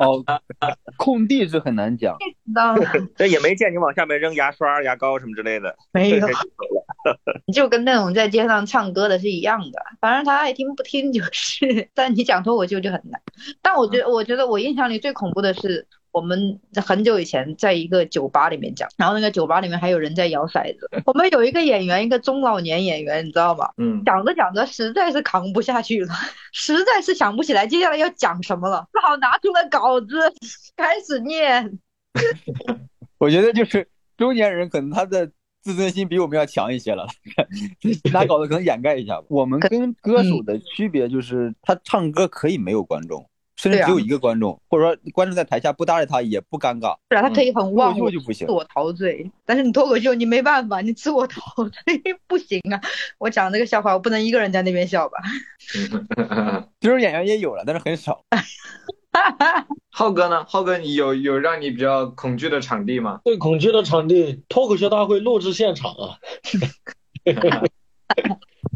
[0.00, 0.24] 哦，
[0.96, 2.16] 空地是很难讲。
[3.16, 5.76] 这也没见你往下面扔牙刷、牙膏什么之类的。
[5.92, 6.26] 没有
[7.46, 11.88] 你，就跟那种在街上唱歌的是一样的，反正他爱听不听就是。
[11.94, 13.20] 但你讲脱口秀就很难。
[13.60, 20.88] 但我觉得，我觉得我印象里最恐怖的是，我们很久以前在一个酒吧里面讲，然后那个酒吧里面还有人在摇骰子。
[21.06, 23.70] 我们有一个演员，一个中老年演员，你知道吗？
[23.76, 26.14] 嗯，讲着讲着实在是扛不下去了，
[26.52, 30.16] 实在是想不起来接下来要讲什么了，只好拿出了稿子
[30.76, 31.78] 开始念。
[33.18, 37.06] 我觉得就是中年人可能他的自尊心比我们要强一些了，
[38.12, 39.26] 拿稿子可能掩盖一下吧。
[39.28, 46.96] 我们跟歌手的区别就是，他唱歌可以没有观众，甚至对啊只有一个观众，或者说观众在台下不搭理他也不尴尬。
[47.10, 52.80] 是啊，他可以很脱忘我口秀就不行自，我陶醉，但是你脱口秀你没办法，你自我陶醉 不行啊！
[53.18, 55.18] 我讲这个笑话，我不能一个人在那边笑吧？
[56.78, 58.24] 这种演员也有了，但是很少。
[59.90, 60.44] 浩哥呢？
[60.46, 63.20] 浩哥，你有有让你比较恐惧的场地吗？
[63.24, 66.14] 最恐惧的场地，脱口秀大会录制现场啊！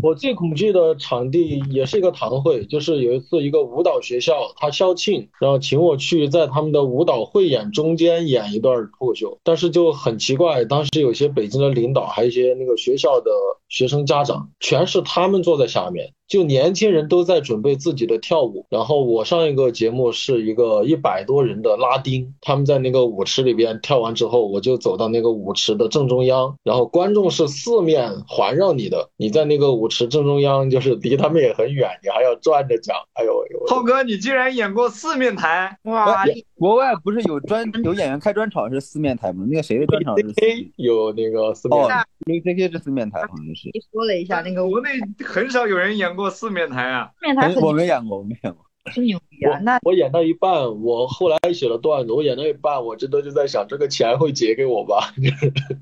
[0.03, 13.31] 我最恐惧的场地也是一个堂会，就是有一次一个舞蹈学校他校庆，然后请我去在他们的舞蹈汇演中间演一段脱口秀，但是就很奇怪，当时有些北京的领导，还有一些那个学校的
[13.73, 35.79] 学生家长，全是他们坐在下面，就年轻人都在准备自己的跳舞，然后我上一个节目是一个一百多人的拉丁，他们在那个舞池里边跳完之后，我就走到那个舞池的正中央，然后观众是四面环绕你的，你在那个舞池正中央，就是离他们也很远，你还要转着讲，哎呦哎呦，浩哥，你竟然演过四面台！
[35.85, 36.27] 哇，哎
[36.63, 39.45] 国外不是有专有演员开专场是四面台吗？
[39.51, 40.41] 那个谁的专场是四
[40.77, 43.69] 有那个四面哦台，，J K 是四面台，好像是。
[43.73, 44.91] 你说了一下那个国内
[45.27, 47.11] 很少有人演过四面台啊。
[47.19, 48.65] 四面台很我没演过，我没演过。
[48.95, 49.59] 真牛逼啊！
[49.63, 55.13] 那我演到一半，我后来写了段子，我演到一半，我真的就在想，这个钱会结给我吧？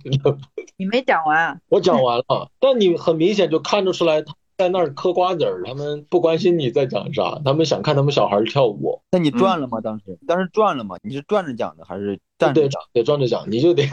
[0.03, 0.39] 真的，
[0.79, 9.01] 你没讲完啊，我讲完了，但你很明显就看得出来，他在那儿嗑瓜子儿，他们不关心你在讲啥，他们想看他们小孩儿跳舞。
[9.11, 9.81] 那你转了吗？
[9.81, 10.97] 当时当时转了吗？
[11.03, 13.89] 你是转着讲的还是站着对讲？，得转着讲，你就得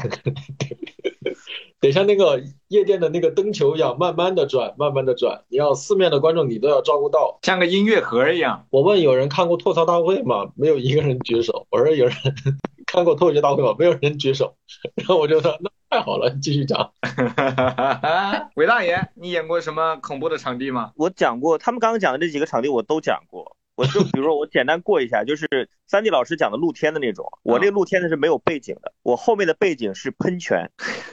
[1.80, 5.42] 得像那个夜店的那个灯球一样，慢慢的转，慢慢的转。
[5.48, 7.40] 你要四面的观众你都要照顾到。
[7.44, 8.66] 像个音乐盒一样。
[8.70, 10.52] 我问有人看过吐槽大会吗？
[10.56, 11.66] 没有一个人举手。
[11.70, 12.14] 我说有人
[12.88, 13.74] 看过脱口秀大会吗？
[13.80, 14.54] 没有人举手。
[14.96, 16.92] 然后我就说那 太好了，你继续讲。
[18.56, 20.92] 韦大爷，你演过什么恐怖的场地吗？
[20.98, 23.56] 我讲过，他们刚刚讲的这几个场地我都讲过。
[23.76, 30.72] 我就比如说，我简单过一下，就是三 D 老师讲的露天的那种，我那露天的是没有背景的，我后面的背景是喷泉。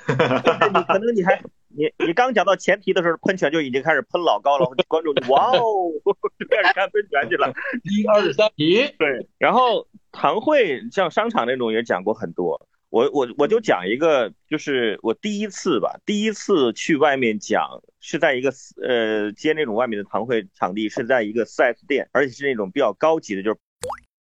[0.08, 5.60] 就是你可能你还 你你刚讲到前提的时候，喷泉就已经开始喷老高了，观众就哇哦，
[6.04, 7.52] 就开始看喷泉去了。
[7.82, 12.66] 一二三，咦，对，然后堂会像商场那种也讲过很多。
[12.94, 23.58] 我我我就讲一个，就是我第一次吧，第一次去外面讲是在一个呃接那种外面的堂会场地，是在一个 4S 店，而且是那种比较高级的，就是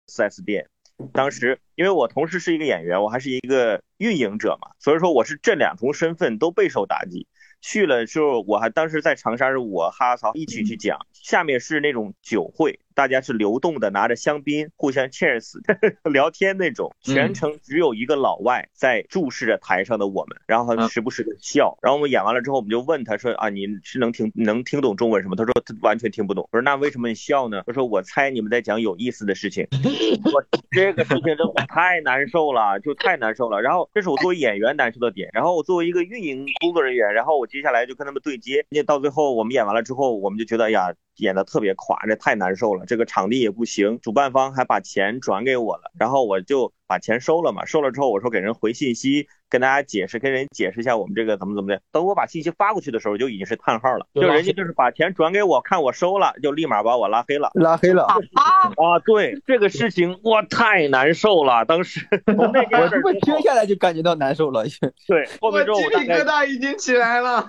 [0.08, 0.68] 4S 店。
[1.12, 7.28] 当时因为我同时是一个演员，我还是一个运营者嘛，所以说我是这两重身份都备受打击。
[7.60, 15.52] 去了之后，我还当时在长沙是我哈曹一起去讲，下面是那种酒会，大家是流动的，拿着香槟互相 cheers
[16.10, 25.36] 聊天那种，全程只有一个老外在注视着台上的我们，然后他时不时的笑，然后我们演完了之后，我们就问他说啊，你是能听能听懂中文什么？
[25.36, 26.48] 他说他完全听不懂。
[26.50, 27.62] 我说那为什么你笑呢？
[27.68, 29.64] 他说我猜你们在讲有意思的事情。
[30.34, 33.62] 我这个事情真的太难受了，就太难受了。
[33.62, 40.92] 然后这是我作为演员难受的点，然后我作为一个运营工作人员，然后我接下来就跟他们对接，那到最后我们演完了之后，我们就觉得哎呀。
[41.18, 42.84] 演的特别垮，这太难受了。
[42.86, 47.64] 这个场地也不行，主办方还把钱转给我了，然后我就把钱收了嘛。
[47.64, 51.80] 收了之后，我说给人回信息，跟大家解释，跟人解释一下我们这个怎么怎么的。
[51.92, 57.50] 等我把信息发过去的时候，就已经是叹号了，就人家就是把钱转给我，看我收了，就立马把我拉黑了。
[57.54, 61.64] 拉黑了啊，啊，对这个事情，我，太难受了。
[61.66, 62.00] 当时
[62.36, 64.64] 我这么听下来就感觉到难受了，
[65.06, 67.46] 对，后面之后鸡皮疙瘩已经起来了。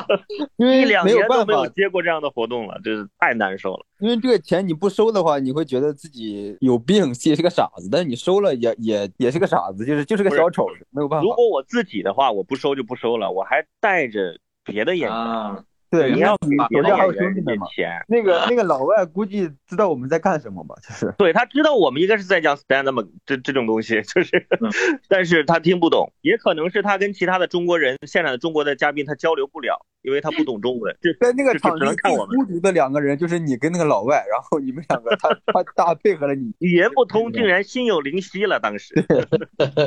[0.56, 3.86] 因为一两没有年都没有办法，接过这样的活动了，真是太难受了。
[4.00, 7.88] 因为这个钱你不收的话，你会觉得自己有病，自己是个傻子。
[7.90, 11.32] 但是你收了也也也是个傻子，就是就是个小丑，没有办法如。
[11.34, 15.64] 果我自己的话，我不收就不收了，我还带着别的演员，啊，
[15.98, 17.66] 对，你要给别的我家还有演员兄弟们嘛。
[17.74, 18.04] 钱。
[18.08, 20.74] 那个 那个老外估计知道我们在干什么吧？
[20.82, 24.46] 就是对他知道我们应该是在讲 stand up 这这种东西，就是，
[25.08, 30.96] 但是他听不懂，也可能是他跟其他的中国人现场的中国的嘉宾他交流不了，因为他不懂中文。
[31.00, 38.58] 这在那个场地最能看我们孤独的两个人就是你跟那个老外，然后你们两个他 他大配合了你，语言不通，竟然心有灵犀了。
[38.60, 38.94] 当时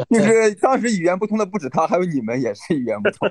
[0.10, 3.30] 就是当时语言不通的不止他，还有你们也是语言不通。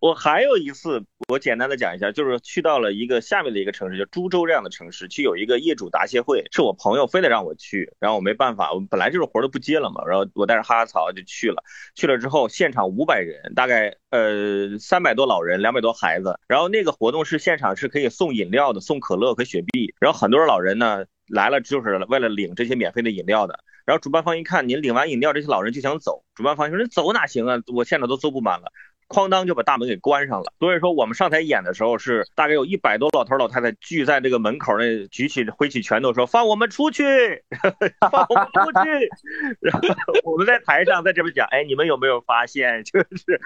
[0.00, 11.62] 我还有一次，我简单的讲一下，就是去到了一个下面的一个城市，叫株洲这样的城市，去有一个业主答谢会，是我朋友非得让我去，然后我没办法，我本来这种活都不接了嘛，然后我带着哈哈草就去了，
[11.94, 23.60] 去了之后现场五百人，大概呃三百多老人，两百多孩子，然后那个活动是现场是可以送饮料的，送可乐和雪碧，然后很多老人呢来了就是为了领这些免费的饮料的。
[23.84, 26.24] 然后主办方一看您领完饮料，这些老人就想走。
[26.34, 27.62] 主办方说：“你走哪行啊？
[27.72, 28.72] 我现场都坐不满了。”
[29.08, 30.52] 哐当就把大门给关上了。
[30.58, 37.04] 所以说我们上台演的时候是大概有一百多老头老太太聚在这个门口那举起挥起拳头说放我们出去，
[38.10, 39.10] 放我们出去。
[39.60, 39.80] 然后
[40.24, 43.40] 我们在台上在这边讲，哎，你们有没有发现就是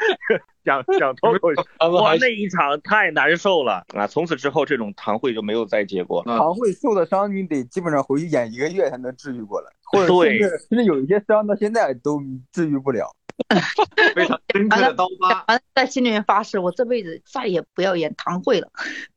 [0.65, 4.07] 讲讲脱口秀，哇，那一场太难受了啊！
[4.07, 6.23] 从此之后这种堂会就没有再结过。
[6.25, 12.21] 了堂会受的伤，你得基本上回去演一个月才能治愈过来，或者对甚至甚至有一些伤到现在都
[12.53, 13.11] 治愈不了。
[14.14, 15.45] 非常深刻的刀疤。
[15.49, 18.68] 完了在心里面发誓，我这辈子再也不要演唐会了。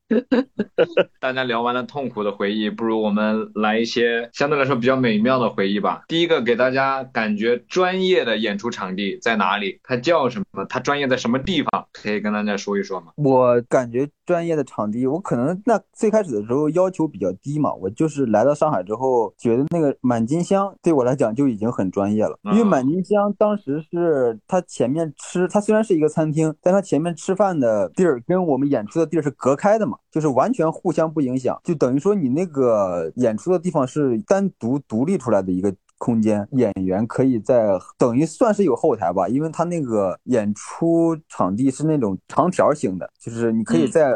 [1.19, 6.03] 大家聊完了痛苦的回忆，不如我们来一些相对来说比较美妙的回忆吧。
[6.07, 9.79] 第一个给大家感觉专业的演出场地在哪里？
[9.81, 10.65] 它叫什么？
[10.65, 11.87] 它专业在什么地方？
[11.91, 13.13] 可以跟大家说一说吗？
[13.15, 22.65] 我感觉专业的场地，我可能那最开始的时候要求比较低嘛，我就是来到上海之后，觉得那个满金香对我来讲就已经很专业了，因为啊。
[22.65, 35.73] 满金香当时是它前面吃，它虽然是一个餐厅，但它前面吃饭的地儿跟我们演出的地儿是隔开的嘛，就是完全互相不影响，就等于说你那个演出的地方是单独独立出来的一个
[36.03, 43.91] 空间，演员可以在等于算是有后台吧，因为他那个演出场地是那种长条形的，就是你可以嗯。
[43.91, 44.13] 在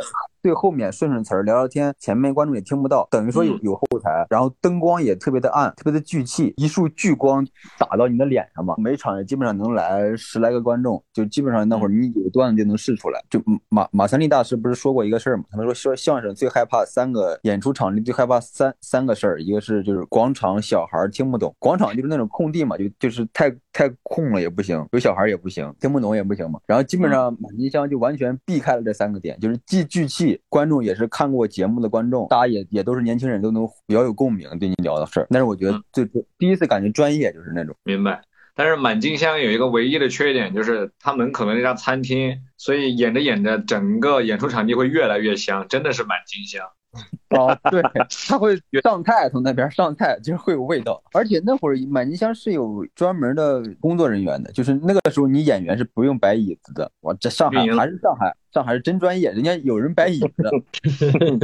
[0.47, 7.45] 最后面顺顺词儿聊聊天，前面观众也听不到，等于说有嗯有后台，然后灯光也特别的暗，特别的聚气，一束聚光
[7.77, 13.21] 打到你的脸上嘛，每场也基本上能来十来个观众，就基本上那会儿你有段子就能试出来。
[13.29, 15.43] 就马马三立大师不是说过一个事儿嘛？
[15.51, 26.57] 他们说说相声最害怕三个演出场地最害怕三三个事儿，一个是就是广场小孩儿听不懂，广场就是那种空地嘛，就就是太太空了也不行，有小孩儿也不行，听不懂也不行嘛。
[26.65, 35.27] 然后基本上满金香就完全避开了这三个点，就是既聚气，观众也是看过节目的观众，大家也也都是年轻人，都能比较有共鸣，对你聊的事儿。
[35.29, 36.05] 但是我觉得最
[36.37, 37.75] 第一次感觉专业就是那种。
[37.83, 38.21] 明白。
[38.55, 46.65] 但是满金香有一个唯一的缺点，就是它门口的那家餐厅，所以演着演着，整个演出场地会越来越香，真的是满金香。
[47.37, 47.81] 哦，对，
[48.27, 51.01] 他会上菜，从那边上菜，就是会有味道。
[51.13, 56.89] 而且那会儿满金香是有专门的工作人员的，就是那个时候你演员是不用摆椅子的。
[57.01, 60.51] 哇，这上海还是上海，上海是真专业，人家有人摆椅子的。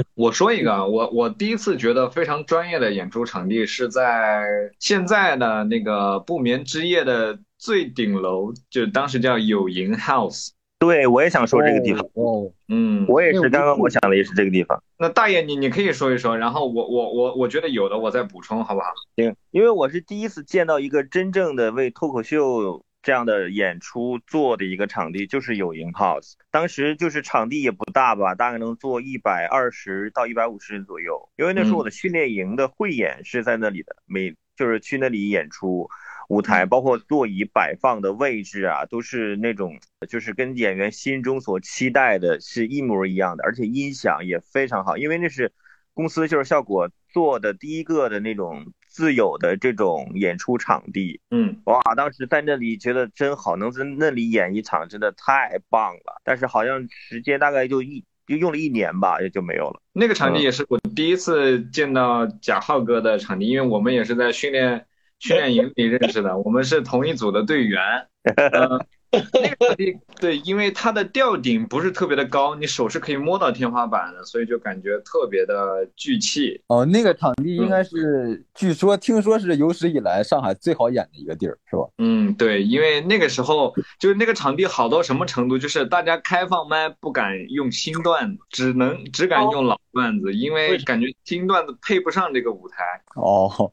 [0.15, 4.45] 我说一个啊，我我第一次觉得非常专业的演出场地是在
[4.79, 10.49] 现在的那个不眠之夜的最顶楼，就当时叫有营 House。
[10.83, 14.83] 对，我也想说这个地方，哦，嗯，我也是刚刚我想的也是这个地方。
[14.97, 18.87] 那大爷你你可以说一说，然后我我我我觉得有的我再补充好不好？
[19.15, 26.33] 行，因为我是第一次见到一个真正的为脱口秀这样的演出做的一个场地，就是有营 House。
[26.51, 31.29] 当时就是场地也不大吧，大概能坐一百二十到一百五十人左右。
[31.37, 35.89] 因为那时候我的训练营的汇演是在那里的，每就是去那里演出。
[36.29, 39.77] 舞台包括座椅摆放的位置啊，都是那种
[40.09, 45.51] 就是跟演员心中所期待的是一模一样的，而且音响也非常好，因为那是
[45.93, 51.19] 公司就是效果做的第一个的那种自有的这种演出场地。
[51.29, 56.21] 嗯，哇，当时在那里觉得真好，能在那里演一场真的太棒了。
[56.23, 59.81] 但是好像时间大概就一就用了一年吧，也就没有了。
[59.91, 64.85] 那个场地也是我第一次见到贾浩哥的场地，因为我们也是在训练
[65.23, 67.81] 训练营里认识的， 我们是同一组的队员。
[68.53, 68.79] 呃，
[69.11, 76.61] 那个场地对，因为它的吊顶不是特别的高，你手是可以摸到天花板的，所以就感觉特别的聚气。
[76.67, 81.83] 哦，那个场地应该是，据说听说是有史以来上海最好演的一个地儿，是吧？
[81.99, 92.83] 嗯，对，因为那个时候就是那个场地好到什么程度，就是大家开放麦不敢用新段子，只能只敢用老段子，因为感觉新段子配不上这个舞台。
[93.15, 93.71] 哦，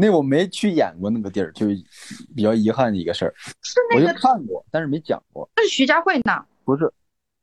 [0.00, 1.66] 那我没去演过那个地儿，就
[2.34, 3.34] 比较遗憾的一个事儿。
[3.94, 5.46] 我就是那个看过，但是没讲过。
[5.54, 6.42] 那是徐家汇呢？
[6.64, 6.90] 不是，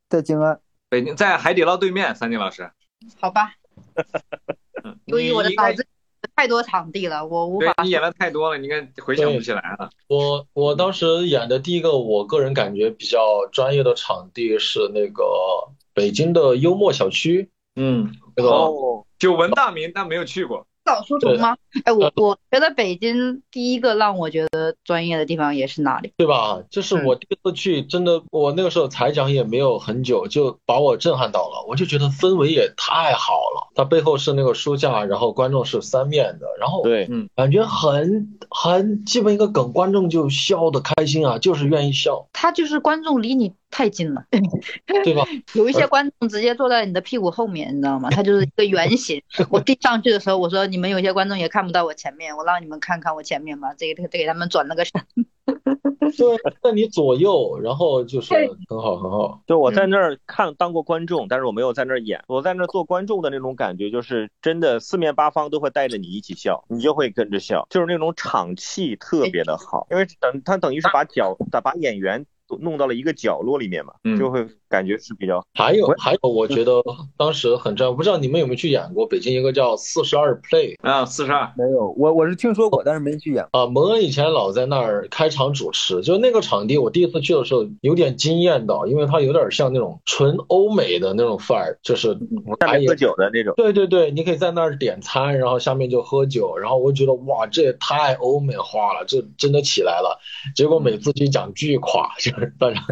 [0.08, 0.60] 在静安。
[0.88, 2.68] 北京在海底捞对面，三金老师。
[3.20, 3.52] 好吧，
[4.82, 5.86] 嗯，由于我的脑子
[6.34, 7.72] 太多场地了，我无法。
[7.74, 9.88] 对你演的太多了，你应该回想不起来了。
[10.08, 15.24] 我我当时演的第一个，我个人感觉比较专业的场地是那个
[15.94, 20.66] 北京的幽默小区，嗯，那个哦，久闻大名，但没有去过。
[20.88, 21.56] 早说图吗？
[21.84, 26.12] 哎，我我觉得北京第一个让我觉得专业的地方也是哪里。
[26.16, 26.60] 对吧？
[26.70, 31.64] 就是我第一次去，真的，我那个时候才讲也没有很久，就把我震撼到了。
[31.68, 44.24] 我就觉得氛围也太好了，它背后是那个书架，然后观众是三面的，然后对，感觉很很基本一个梗，观众就笑的开心啊，就是愿意笑，他就是观众离你太近了，
[45.04, 45.24] 对吧？
[45.54, 48.10] 有一些观众直接坐在你的屁股后面，你知道吗？
[48.10, 49.22] 他就是一个圆形。
[49.50, 53.74] 我递上去的时候，我说你们有些观众也看不到我前面，我让你们看看我前面吧。
[53.76, 54.92] 这个得给他们转了个身。
[56.16, 58.34] 对，在你左右，然后就是
[58.68, 59.42] 很好很好。
[59.46, 62.22] 就我在那儿看当过观众，但是我没有在那儿演。
[62.26, 69.86] 我在那儿做观众的那种感觉，就是真的四面八方都会带着你一起笑，你就会跟着笑，就是那种场气特别的好。
[69.90, 72.24] 因为等他等于是把脚把把演员
[72.56, 74.18] 弄到了一个角落里面嘛，嗯。
[74.18, 76.82] 就会感觉是比较还有还有，我觉得
[77.16, 83.46] 当时很震撼，不知道你们有没有去演过北京一个叫四十二 Play 啊，四十二，没有，我我是听说过，但是没去演。
[83.52, 92.18] 啊，蒙恩以前老在那儿开场主持，就那个场地，我第一次去的时候有点惊艳到，因为它有点像那种纯欧美的那种范儿，就是
[92.60, 93.54] 下面喝酒的那种。
[93.56, 100.18] 对对对，你可以在那儿点餐，然后下面就喝酒，然后我觉得哇，这也太欧美化了，这真的起来了。
[100.54, 102.82] 结果每次去讲巨垮，就是反正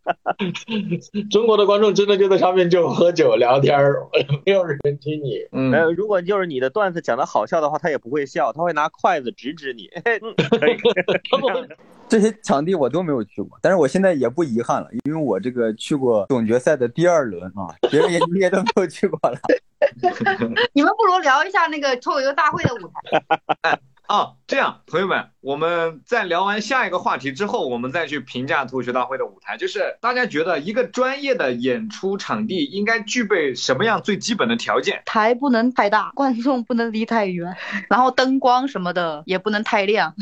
[1.30, 4.08] 中国的观众真的就在上面就喝酒聊天儿，
[4.46, 5.38] 没有人听你。
[5.52, 9.88] 嗯，呃，如果就是你的段子讲的好笑的话，他也不会笑，他会拿筷子指指你。
[12.08, 19.38] 这些场地我都没有去过，但是我现在也不遗憾了，因为我这个去过总决赛的第二轮啊，别人也你也都没有去过了。
[20.72, 23.78] 你们不如聊一下那个脱口秀大会的舞台。
[24.08, 29.56] 哦，这样，朋友们，我们在聊完下一个话题之后，我们再去评价脱口秀大会的舞台。
[29.56, 35.02] 就是大家觉得一个专业的演出场地应该具备什么样最基本的条件？
[35.06, 37.56] 台不能太大，观众不能离太远，
[37.88, 40.12] 然后灯光什么的也不能太亮。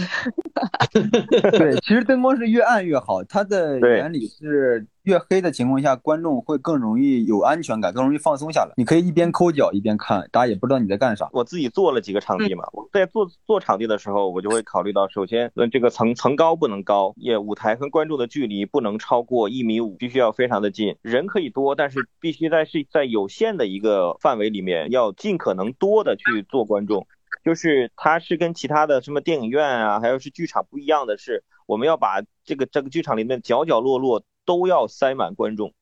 [0.93, 8.75] 对，其实灯光是越暗越好，它的原理是越黑的情况下，观众会更容易有安全感，更容易放松下来。
[8.77, 11.31] 你可以一边抠脚一边看，大家也不知道你在干啥。
[11.33, 20.97] 我自己做了几个场地嘛，我在做做场地的时候，我就会考虑到，首先，呃，这个层层高不能高，也舞台跟观众的距离不能超过一米五，必须要非常的近。
[21.03, 27.07] 人可以多，但是必须在是在有限的一个范围里面，要尽可能多的去做观众。
[27.45, 35.73] 就是它是跟其他的什么电影院啊，还有是剧场不一样的是，我们要把这个这个剧场里面角角落落都要塞满观众，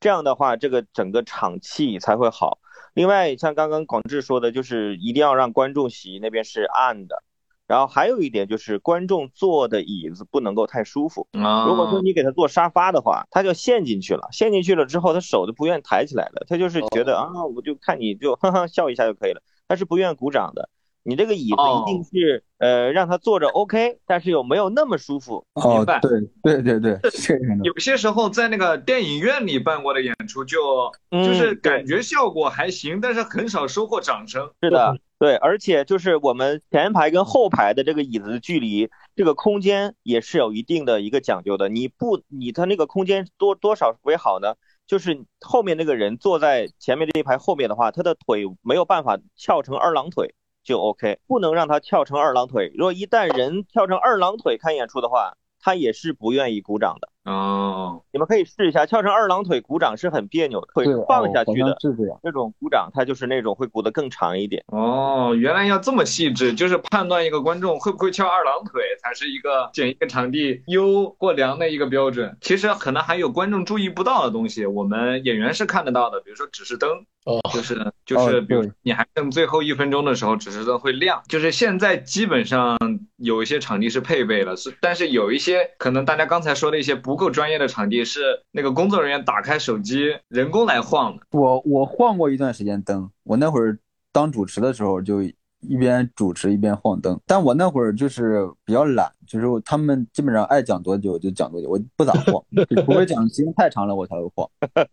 [0.00, 2.58] 这样的话，这个整个场气才会好。
[2.94, 7.22] 另外，像刚刚广志说的，就是一定要让观众席那边是暗的。
[7.68, 11.28] 然后还有一点就是，观众坐的椅子不能够太舒服。
[11.32, 20.68] 啊如果说你给他坐沙发的话，他就陷进去了，陷进去了之后，他手就不愿意抬起来了，他就是觉得啊，我就看你就 哈哈笑一下就可以了，他是不愿意鼓掌的。
[21.04, 25.42] 你这个椅子一定是、呃让他坐着 OK，但是又没有那么舒服。
[25.54, 26.98] 哦明白，对对对对。
[27.64, 34.50] 有些时候在那个电影院里办过的演出就，嗯就是感觉效果还行，但是很少收获掌声。
[34.60, 41.68] 是的，对，而且就是我们前排跟后排的这个椅子距离，这个空间也是有一定的一个讲究的。
[41.68, 44.54] 你不，你的那个空间多多少为好呢？
[44.86, 52.70] 就是后面那个人坐在前面这一排后面的话，他的腿没有办法翘成二郎腿就 OK，不能让他翘成二郎腿。
[52.76, 57.10] 如果一旦人翘成二郎腿看演出的话，他也是不愿意鼓掌的。
[57.28, 61.76] 哦，你们可以试一下，翘成二郎腿鼓掌是很别扭的，腿对，是放下去的。
[61.80, 62.18] 像是这样。
[62.22, 64.64] 这种鼓掌，它就是那种会鼓得更长一点。
[64.68, 72.36] 哦，原来要这么细致，就是判断一个观众会不会翘二郎腿，才是一个选一个场地优或良的一个标准。
[72.40, 76.90] 其实可能还有观众注意不到的东西，我们演员是看得到的，比如说指示灯，
[77.24, 81.22] 哦，就是就是，比如你还剩最后一分钟的时候，指示灯会亮。
[81.28, 82.78] 就是现在基本上
[83.16, 91.22] 有一些场地是配备了，是但是有一些可能大家刚才说的一些不够专业的场地，是那个工作人员打开手机人工来晃的。
[91.32, 93.78] 我我晃过一段时间灯，我那会儿
[94.10, 95.22] 当主持的时候就
[95.60, 104.48] 一边主持一边晃灯，但我那会儿就是比较懒，就是他们基本上爱讲多久就讲多久，我不咋晃， 就除非讲时间太长了我才会晃。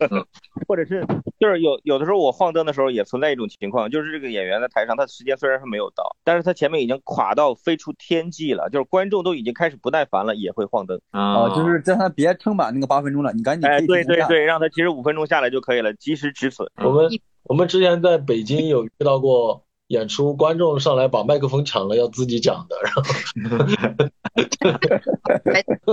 [0.68, 1.06] 或者是
[1.40, 11.00] 就是有有的时候我晃灯的时候也存在一种情况，就是这个演员在台上，他时间虽然是没有到，但是他前面已经垮到飞出天际了，就是观众都已经开始不耐烦了，也会晃灯。
[11.12, 16.68] 啊哦，就是叫他别撑满那个八分钟了，你赶紧对对对，让他其实五分钟下来就可以了，及时止损。
[16.84, 17.08] 我们
[17.44, 23.04] 我们之前在北京有遇到过演出，观众上来把麦克风抢了，要自己讲的，然后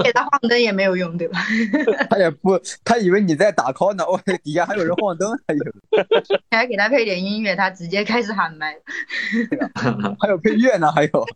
[0.03, 1.39] 给他晃灯也没有用，对吧？
[2.09, 5.61] 他也不，他以为你在打 call 呢，我底下还有人晃灯，还有
[6.51, 8.75] 还给他配点音乐，他直接开始喊麦。
[10.19, 11.27] 还有配乐呢，还有。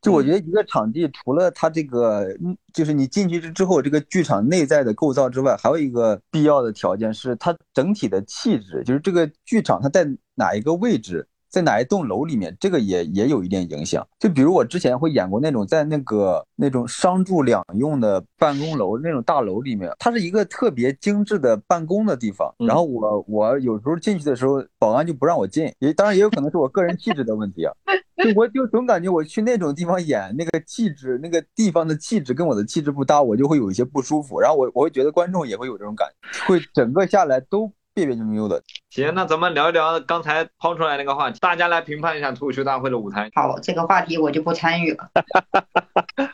[0.00, 14.06] 就我觉得一个场地除了它这个，嗯就是你进去之之后，这个剧场内在的构造之外，还有一个必要的条件是它整体的气质，就是这个剧场它在哪一个位置，在哪一栋楼里面，这个也也有一点影响。
[14.18, 22.54] 就比如我之前会演过那种在那个那种商住两用的办公楼那种大楼里面，它是一个特别精致的办公的地方。
[22.58, 27.72] 嗯然后我我有时候进去的时候，保安就不让我进，也当然也有可能是我个人气质的问题啊。
[28.16, 34.40] 就我就总感觉我去那种地方演，那个气质，那个地方的气质跟我的气质不搭，我就会有一些不舒服。
[34.40, 38.62] 然后我我会觉得观众也会有这种感觉，会整个下来都别别扭扭的。
[38.90, 43.30] 行，那咱们聊一聊刚才抛出来那个话题，大家来评判一下脱口秀大会的舞台。
[43.34, 45.10] 好，这个话题我就不参与了。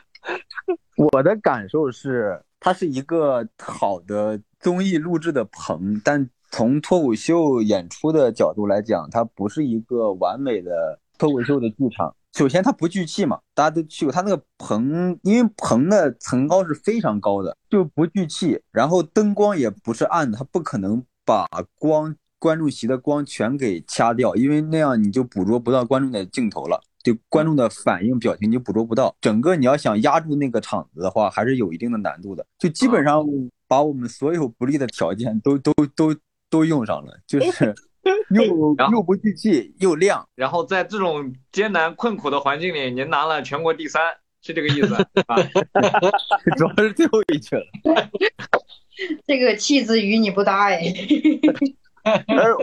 [0.97, 12.13] 我的感受是，它是一个好的综艺录制的棚，但从脱口秀演出的角度来讲，它不是一个完美的脱口秀的剧场。
[12.33, 14.11] 首先，它不聚气嘛，大家都去过。
[14.11, 18.61] 它那个棚，因为棚的层高是非常高的，就不聚气。
[18.71, 21.47] 然后灯光也不是暗的，它不可能把
[21.77, 26.81] 光观众席的光全给掐掉，因为那样你就捕捉不到观众的镜头了。
[27.03, 29.13] 就观众的反应、表情你就捕捉不到。
[29.19, 32.45] 整个你要想压住那个场子的话，还是有一定的难度的。
[32.57, 33.21] 就基本上
[33.67, 36.15] 把我们所有不利的条件都都都
[36.49, 37.75] 都用上了，就是
[38.31, 38.43] 又
[38.93, 40.25] 又不聚气又亮。
[40.33, 44.01] 然后在这种艰难困苦的环境里，您拿了全国第三，
[44.43, 45.37] 是这个意思啊？
[46.57, 47.63] 主要是最后一句了。
[49.25, 50.83] 这个气质与你不搭哎。
[52.27, 52.55] 而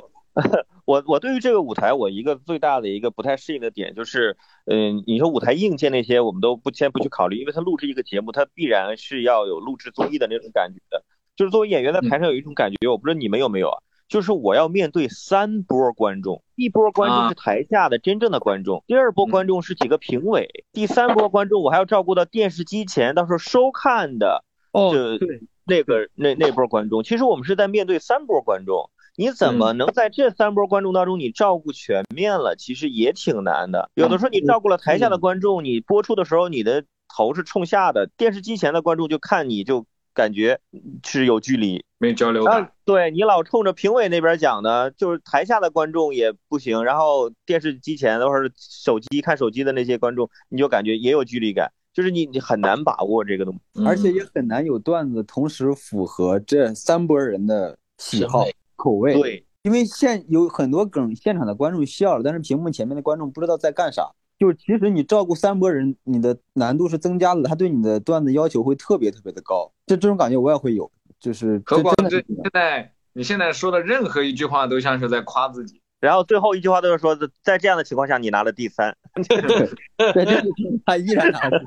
[0.85, 11.03] 我我对于这个舞台，我一个最大的一个不太适应的点就是，嗯，你说舞台硬件那些我们都不先不去考虑，因为它录制一个节目，它必然是要有录制综艺的那种感觉的。
[11.37, 13.83] 就是作为演员在台上有一种感觉，我不知道你们有没有啊？
[14.11, 32.57] 就是我要面对三波观众，一波观众是台下的真正的观众，第二波观众是几个评委，第三波观众我还要照顾到电视机前到时候收看的哦这对，那个那那波观众，其实我们是在面对三波观众，你怎么能在这三波观众当中你照顾全面了？
[32.59, 33.93] 其实也挺难的。
[33.95, 36.85] 有的时候你照顾了台下的观众，你播出的时候你的
[37.17, 40.59] 头是冲下的，电视机前的观众就看你就感觉
[41.05, 41.85] 是有距离。
[41.99, 42.73] 没交流感。
[42.85, 53.85] 对你老冲着评委那边讲呢，就是台下的观众也不行，然后电视机前或者手机看手机的那些观众，你就感觉也有距离感，就是你你很难把握这个东西。
[53.85, 58.47] 而且也很难有段子同时符合这三波人的喜好
[58.77, 59.21] 口味。
[59.21, 64.11] 对，因为现有很多梗，现场的观众笑了，但是屏幕前面的观众不知道在干啥。
[64.41, 69.71] 就其实你照顾三波人，你的难度是增加了，他对你的段子要求会特别特别的高。
[69.87, 75.83] 这这种感觉我也会有，就是何况这这真的现在你现在说的任何一句话都像是在夸自己。
[76.01, 78.97] 然后最后一句话都是说，在这样的情况下你拿了第三。
[80.87, 81.61] 他依然拿了。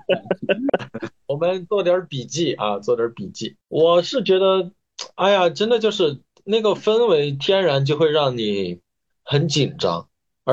[1.27, 3.55] 我们做点笔记啊，做点笔记。
[3.67, 4.71] 我是觉得，
[5.13, 8.79] 哎呀，真的就是那个氛围，天然就会让你
[9.23, 10.07] 很紧张，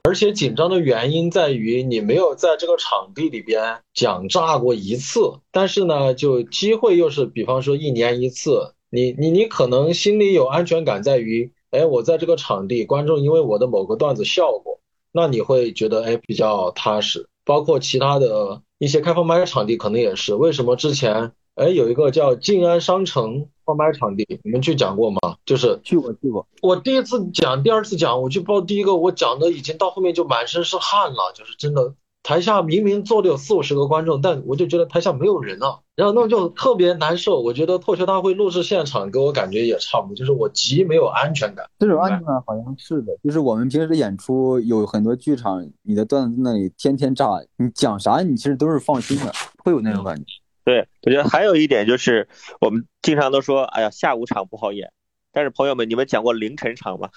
[0.05, 5.21] 而且紧张的原因在于你没有在这个场地里边讲炸过一次，
[5.51, 14.81] 但是呢，就机会又是，比方说一年一次，你你你可能心里有安全感在于，哎，我在这个场地，观众因为我的某个段子笑过，
[15.13, 17.29] 那你会觉得哎比较踏实。
[17.45, 20.35] 包括其他的一些开放麦场地可能也是。
[20.35, 25.19] 为什么之前哎有一个叫静安商城放麦场地，你们去讲过吗？
[25.45, 31.93] 就是去过去过，我第一次讲，第二次讲，我去报第一个，我讲的已经到后面就满身是汗了，就是真的。
[32.23, 37.41] 台下明明坐的有四五十个观众，但我就觉得台下没有人啊，然后那就特别难受。
[37.41, 41.65] 我觉得脱口秀大会录制现场给我感觉也差不多，就是我极没有安全感。
[41.79, 49.33] 这种安全感好像是的，就是我们平时演出有很多剧场，你的段子那里天天炸，你讲啥你其实都是放心的，
[49.65, 50.40] 会有那种感觉。
[50.71, 52.29] 对，我觉得还有一点就是，
[52.61, 54.93] 我们经常都说，哎呀，下午场不好演。
[55.33, 57.11] 但是朋友们，你们讲过凌晨场吗？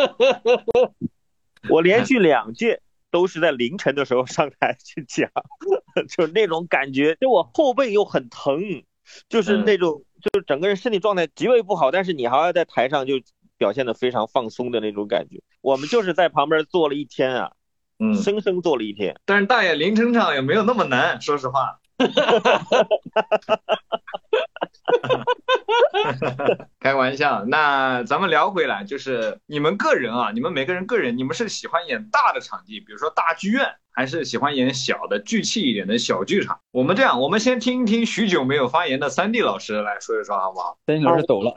[1.68, 2.80] 我连续两届
[3.10, 5.30] 都是在凌晨的时候上台去讲，
[6.08, 8.82] 就那种感觉，就我后背又很疼，
[9.28, 13.20] 就是那种，就是整个人身体状态极为不好，但是你还要在台上就
[13.58, 15.42] 表现的非常放松的那种感觉。
[15.60, 17.52] 我们就是在旁边坐了一天啊，
[17.98, 19.20] 嗯，生生坐了一天。
[19.26, 21.78] 但是大爷凌晨场也没有那么难，说实话。
[26.80, 36.60] 开玩笑，那咱们聊回来，就是你们个人啊，你们每个人个人，你们是喜欢演大的场地，比如说大剧院，还是喜欢演小的聚气一点的小剧场？
[36.72, 40.76] 我们这样，我们先听一听许久没有发言的三 D 老师来说一说，好不好？
[40.86, 41.54] 三 D 老师走了，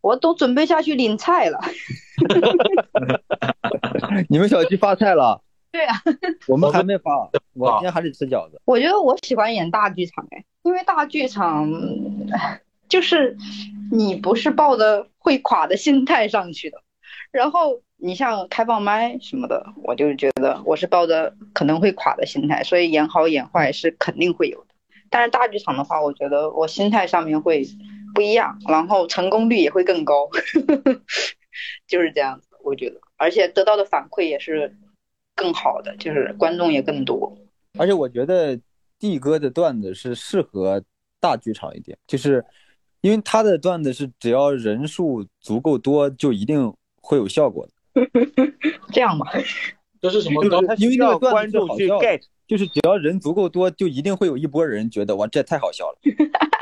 [0.00, 1.60] 我都准备下去领菜了。
[4.28, 5.40] 你们小区发菜了？
[5.74, 5.96] 对啊，
[6.46, 8.60] 我们还没发，我今天还得吃饺子。
[8.64, 11.68] 我觉得我喜欢演大剧场哎，因为大剧场
[12.88, 13.36] 就是
[13.90, 16.78] 你不是抱着会垮的心态上去的，
[17.32, 24.74] 然后你像开放麦什么的，我就觉得我是抱着可能会垮的心态，所以演好演坏是肯定会有的。
[25.10, 27.64] 但是大剧场的话，我觉得我心态上面会
[28.14, 30.28] 不一样，然后成功率也会更高，
[31.88, 32.46] 就是这样子。
[32.62, 34.76] 我觉得，而且得到的反馈也是
[35.34, 37.36] 更好的，就是观众也更多。
[37.78, 38.58] 而且我觉得
[38.98, 40.82] 帝哥的段子是适合
[41.20, 42.44] 大剧场一点，就是
[43.00, 47.72] 因为他的段子是只要人数足够多，就一定会有效果的。
[48.92, 49.26] 这样吧，
[50.00, 50.60] 这是什么高？
[50.78, 55.98] 因为那个段观众去子好笑的 get，就是只要人足够多，就一定会有一波人觉得哇，这太好笑了。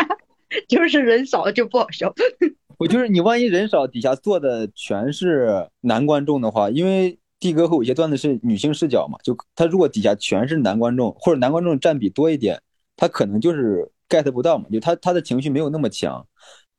[0.68, 2.12] 就是人少就不好笑。
[2.78, 12.62] 我就是你，万一人少，底下坐的全是男观众的话，因为帝哥会有一些段子是女性视角嘛，就他如果底下全是男观众，或者男观众占比多一点，
[12.96, 16.24] 他可能就是 get 不到嘛，就他他的情绪没有那么强。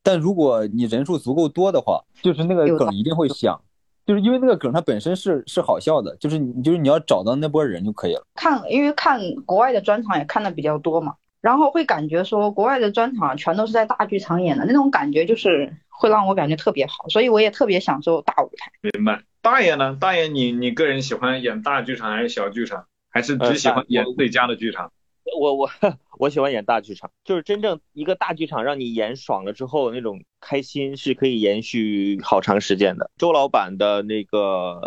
[0.02, 3.60] 但如果你人数足够多的话，就是那个梗一定会响，
[4.06, 8.26] 就是因为那个梗它本身是是好笑的，就是你就是你要找到那波人就可以了。
[8.34, 18.72] 看，因为看国外的专场也看的比较多嘛，然后会感觉说国外的专场全都是在大剧场演的那种感觉，就是会让我感觉特别好，所以我也特别享受大舞台。
[18.80, 19.22] 明白。
[19.44, 19.94] 大爷呢？
[20.00, 24.90] 大爷你，你个人喜欢演大剧场还是小剧场，还是只喜欢演最佳的剧场？
[25.38, 25.70] 我我
[26.18, 33.10] 我喜欢演大剧场，就是真正一个大剧场让你演爽了之后，那种开心是可以延续好长时间的。
[33.18, 34.80] 周老板的那个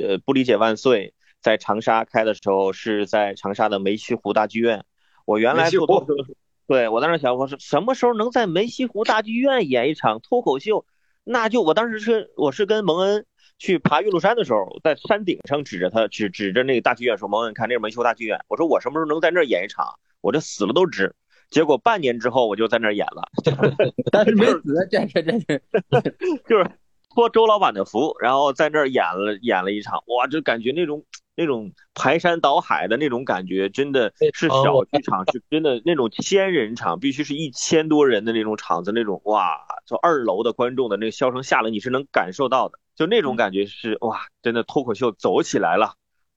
[0.00, 1.12] 呃不理解万岁，
[1.42, 4.84] 在长沙开的时候是在长沙的梅溪湖大剧院。
[5.26, 6.34] 我原来梅溪湖做脱口秀，
[6.68, 10.86] 对我当时想，我说什么时候能在梅溪湖大剧院演一场脱口秀？
[11.26, 13.24] 那就我当时是我是跟蒙恩
[13.58, 19.86] 去爬岳麓山的时候，在山顶上指着他指指着那个大剧院说：“蒙恩，看那是梅秀大剧院。”我说我什么时候能在那儿演一场？
[20.20, 21.14] 我这死了都值。
[21.50, 23.22] 结果半年之后我就在那儿演了，
[24.10, 25.60] 但是没死，这这这这，
[26.48, 26.70] 就是
[27.14, 31.04] 托周老板的福，然后在那儿演了演了一场，哇，就感觉那种
[31.36, 45.94] 那种排山倒海的那种感觉，真的是小剧场，是真的那种千人场，必须是一千多人的那种场子，那种哇，就二楼的观众的那个笑声下来，你是能感受到的，就那种感觉是哇，真的脱口秀走起来了。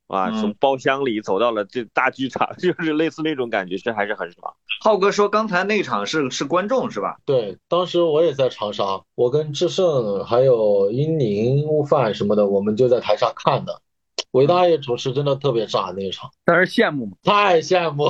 [0.08, 4.53] 啊，嗯从包厢里走到了这大剧场， 就是类似那种感觉，是还是很爽。
[4.82, 7.18] 浩哥说刚才那场是是观众是吧？
[7.26, 13.82] 对，当时我也在长沙，我跟志胜还有英宁、悟饭什么的，我们就在台上看的。
[14.32, 17.14] 韦大爷主持真的特别炸那一场，但是羡慕嘛。
[17.24, 18.10] 太羡慕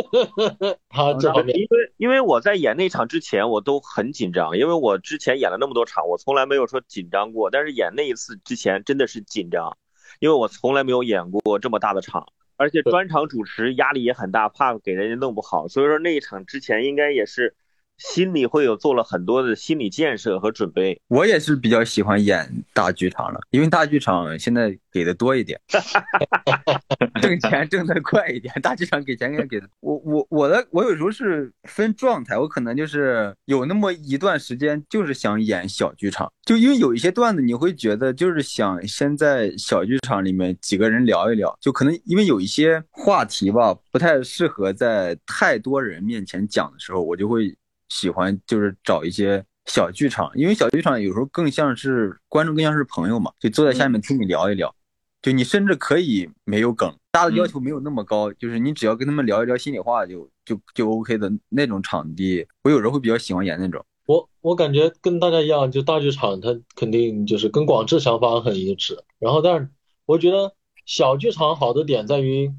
[0.88, 1.56] 他这方面。
[1.56, 9.76] 因为因为我在演那场之前，我都很紧张，因为我之前演了那么多场，我从来没有说紧张过，但是演那一次之前真的是紧张，
[10.20, 17.54] 因为我从来没有演过这么大的场，而且专场主持压力也很大，怕给人家弄不好，所以说那一场之前应该也是
[17.98, 21.00] 心里会有做了很多的心理建设和准备。
[21.08, 25.60] 我也是比较喜欢演大剧场了，因为大剧场现在给的多一点，
[27.20, 28.54] 挣钱挣得快一点。
[28.62, 47.56] 大剧场给钱也给的，我我我的我有时候是分状态，我可能就是有那么一段时间就是想演小剧场，就因为有一些段子你会觉得就是想先在小剧场里面几个人聊一聊，就可能因为有一些话题吧不太适合在太多人面前讲的时候，我就会
[47.88, 54.74] 喜欢就是找一些小剧场，因为小剧场有时候更像是观众更像是朋友嘛，就坐在下面听你聊一聊，
[55.22, 63.84] 就你甚至可以没有梗，大家的要求没有那么高，就是你只要跟他们聊一聊心里话就就就 OK 的那种场地，我有时候会比较喜欢演那种。
[64.06, 69.02] 我我感觉跟大家一样，就大剧场它肯定就是跟广志想法很一致。
[69.18, 69.68] 然后，但是
[70.04, 72.52] 我觉得小剧场好的点在于，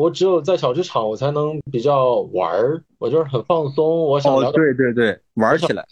[0.00, 5.86] 我只有在小剧场我才能比较玩儿，我就是很放松，我想聊哦，对对对，玩起来。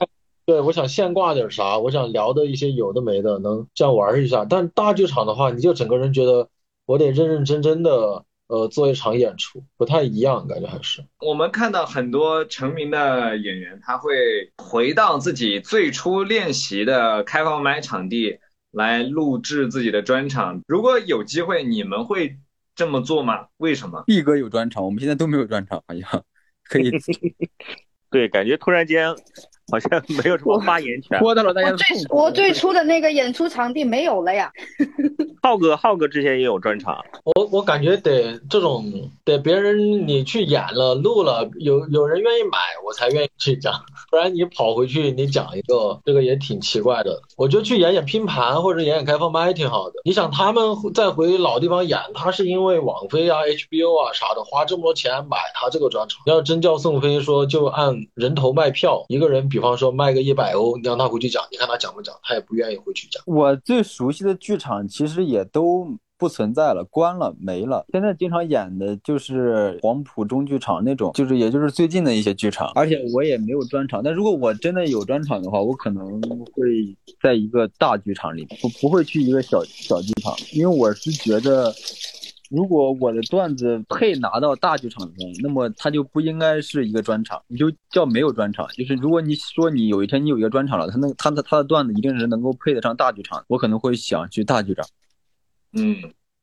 [0.47, 4.47] 对，我想现挂点啥，我想聊的一些有的没的，能这样玩儿一下。
[4.47, 6.49] 但大剧场的话，你就整个人觉得
[6.87, 11.05] 我得认认真真的呃做一场演出，不太一样，感觉还是。
[11.21, 18.39] 我们看到很多成名的演员，他会回到自己最初练习的开放麦场地
[18.71, 20.63] 来录制自己的专场。
[20.67, 22.39] 如果有机会，你们会
[22.79, 23.49] 这么做吗？
[23.57, 24.05] 为什么？
[24.07, 26.25] 毕哥有专场，我们现在都没有专场，好像
[26.63, 26.93] 可以
[28.09, 29.13] 对，感觉突然间
[29.71, 31.19] 好像没有什么发言权。
[31.19, 31.87] 拖到了大家我最。
[32.11, 34.51] 我最初的那个演出场地没有了呀。
[35.41, 38.85] 浩哥，浩哥之前也有专场，我我感觉得这种
[39.25, 43.73] 得别人你去演了录了，有有人愿意买，我才愿意去讲，
[44.11, 47.23] 不然你跑回去你讲一个，这个也挺奇怪的。
[47.37, 49.95] 我就去演演拼盘或者演演开放麦挺好的。
[50.05, 56.21] 你想他们再回老地方演，他是因为网飞啊、HBO 啊啥的花这么多钱买他这个专场。
[56.27, 62.15] 要真叫宋飞说就按人头卖票，一个人比比方说卖个一百欧，你让他回去讲，你看他讲不讲？
[62.23, 63.21] 他也不愿意回去讲。
[63.27, 67.85] 我最熟悉的剧场其实也都不存在了，关了，没了。
[67.93, 72.71] 现在经常演的就是黄埔中剧场那种，就是也就是最近的一些剧场。
[72.77, 76.21] 而且我也没有专场，但如果我真的有专场的话，我可能
[76.53, 81.75] 会在一个大剧场里，不不会去一个小小剧场，因为我是觉得。
[82.49, 88.67] 如果我的段子配拿到大剧场中，那么它就不应该是一个专场，你就叫没有专场。
[88.69, 94.87] 就是如果你说你有一天你有一个专场了，他那他的他的段子一定是能够配得上大剧场，我可能会想去大剧场。
[95.75, 95.97] 嗯，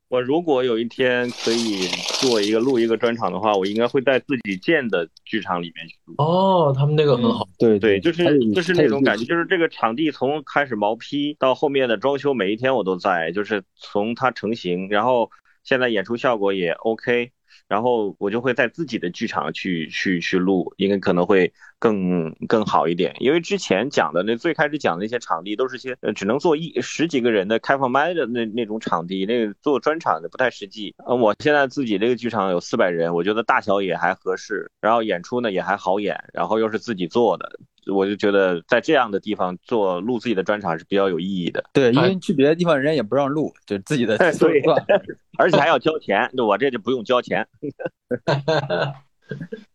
[0.08, 1.88] 我如果有一天可以
[2.20, 6.14] 做一个录一个专场的话，我应该会在自己建的剧场里面去录。
[6.18, 7.48] 哦，他们那个很好。
[7.58, 15.28] 对对，就是就是那种感觉，就是这个场地从开始毛坯到后面的装修，每一天我都在，就是从它成型，然后
[15.66, 17.32] 现在演出效果也 OK，
[17.68, 23.16] 然后我就会在自己的剧场去去去录，应该可能会更更好一点。
[23.18, 30.94] 因为之前讲的那最开始讲的那些场地都是些呃只能坐一十几个人的开放麦的那那种场地，那个做专场的不太实际。
[31.04, 37.58] 呃，我现在自己这个剧场有四百人，我觉得大小也还合适，然后演出呢也还好演，然后又是自己做的，
[37.92, 44.76] 我就觉得在这样的地方做录自己的专场是比较有意义的，对，因为去别的地方人家也不让录，就自己的哎对段
[45.38, 47.46] 而且还要交钱，我这就不用交钱。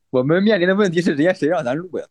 [0.09, 2.03] 我们面临的问题是，人家谁让咱录呀？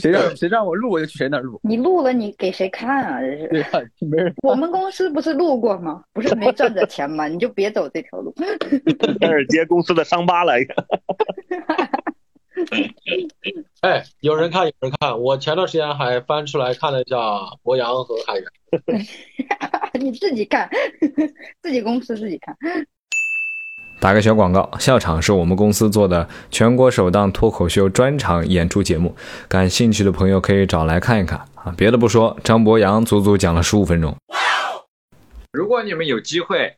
[0.00, 1.60] 谁让 谁让我录，我就去谁那录。
[1.62, 3.20] 你录了，你给谁看啊？
[3.20, 3.90] 这是。
[4.00, 4.34] 没人。
[4.42, 6.02] 我们公司不是录过吗？
[6.12, 7.28] 不是没赚着钱吗？
[7.28, 8.34] 你就别走这条路。
[9.20, 10.54] 开始接公司的伤疤了。
[13.82, 15.20] 哎，有人看，有人看。
[15.20, 17.16] 我前段时间还翻出来看了一下
[17.62, 18.44] 博洋和海源。
[20.00, 20.68] 你自己看，
[21.62, 22.56] 自己公司自己看。
[24.00, 29.14] 打个小广告，笑场是我们公司做的全国首档脱口秀专场演出节目，
[29.48, 31.72] 感兴趣的朋友可以找来看一看啊。
[31.76, 34.14] 别的不说，张博洋足足讲了十五分钟。
[35.52, 36.74] 如果你们有机会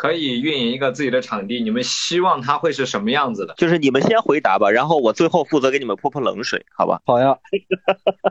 [0.00, 3.52] 可以运营一个自己的场地，你们希望它会是什么样子的？
[3.58, 7.02] 就是你们先回答吧，然后我最后负责给你们泼泼冷水，好吧？
[7.04, 7.36] 好呀，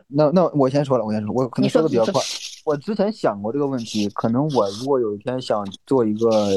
[0.07, 2.19] 那那我先说了，我先说，我可能说说的比较快。
[2.65, 6.49] 我之前想过这个问题，可能我如果有一天想做一个，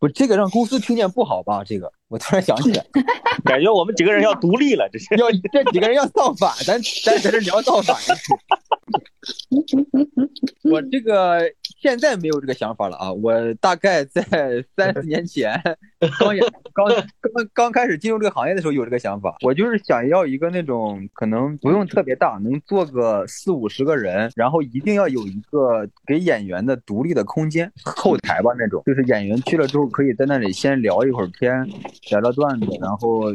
[0.00, 1.62] 不，这个让公司听见不好吧？
[1.64, 2.84] 这个我突然想起来，
[3.44, 5.06] 感觉我们几个人要独立了，这是。
[5.16, 7.96] 要这几个人要造反，咱咱在这聊造反。
[10.64, 11.40] 我这个
[11.80, 13.12] 现在没有这个想法了啊！
[13.12, 14.22] 我大概在
[14.76, 15.60] 三十年前
[16.18, 16.40] 刚也
[16.72, 31.68] 刚刚刚开始进入这个行业的时候有这个想法，我就是想要一个那种可能不用特别大，能坐个四五十个人，然后一定要有一个给演员的独立的空间，后台吧那种，就是演员去了之后可以在那里先聊一会儿天，
[32.10, 33.34] 聊聊段子，然后。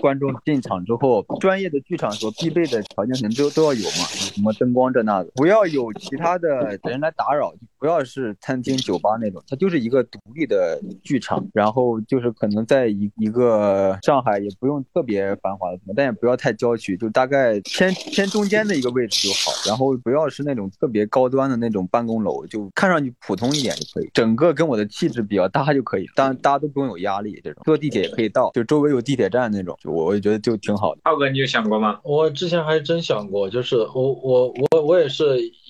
[0.00, 7.52] 观众进场之后，专业的剧场所必备的条件肯定都都要有嘛，什么灯光这那的，不要有其他的人来打扰，
[7.82, 31.00] 不要是餐厅、酒吧那种，它就是一个独立的剧场，然后就是可能在一一个上海也不用特别繁华的地方，但也不要太郊区，就大概偏偏中间的一个位置就好，然后不要是那种特别高端的那种办公楼，就看上去普通一点就可以，整个跟我的气质比较搭就可以，当然大家都不用有压力，这种坐地铁也可以到，就周围有地铁站那种，就我我觉得就挺好的。
[31.02, 31.98] 浩哥，你有想过吗？
[32.04, 35.24] 我之前还真想过，就是我我我我也是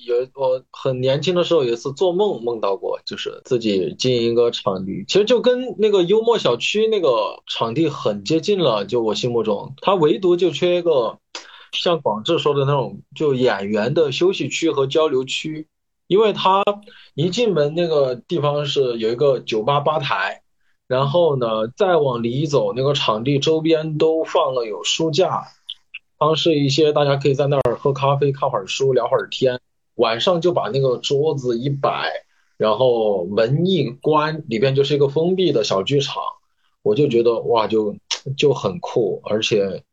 [0.04, 11.18] 有我很年轻的时候有一次做梦梦到过，就是自己经营一个场地，其实就跟那个幽默小区那个场地很接近了，就我心目中，它唯独就缺一个
[11.72, 15.68] 像广志说的那种，就演员的休息区和交流区，
[16.06, 16.62] 因为它
[17.14, 20.42] 一进门那个地方是有一个酒吧吧台。
[20.88, 25.44] 然后呢，再往里走，那个场地周边都放了有书架，
[26.18, 29.58] 方式一些大家可以在那儿喝咖啡、看会儿书、聊会儿天。
[29.96, 32.10] 晚上就把那个桌子一摆，
[32.56, 36.22] 然后门一关，里边就是一个封闭的小剧场。
[36.82, 37.94] 我就觉得哇，就
[38.36, 39.84] 就很酷，而且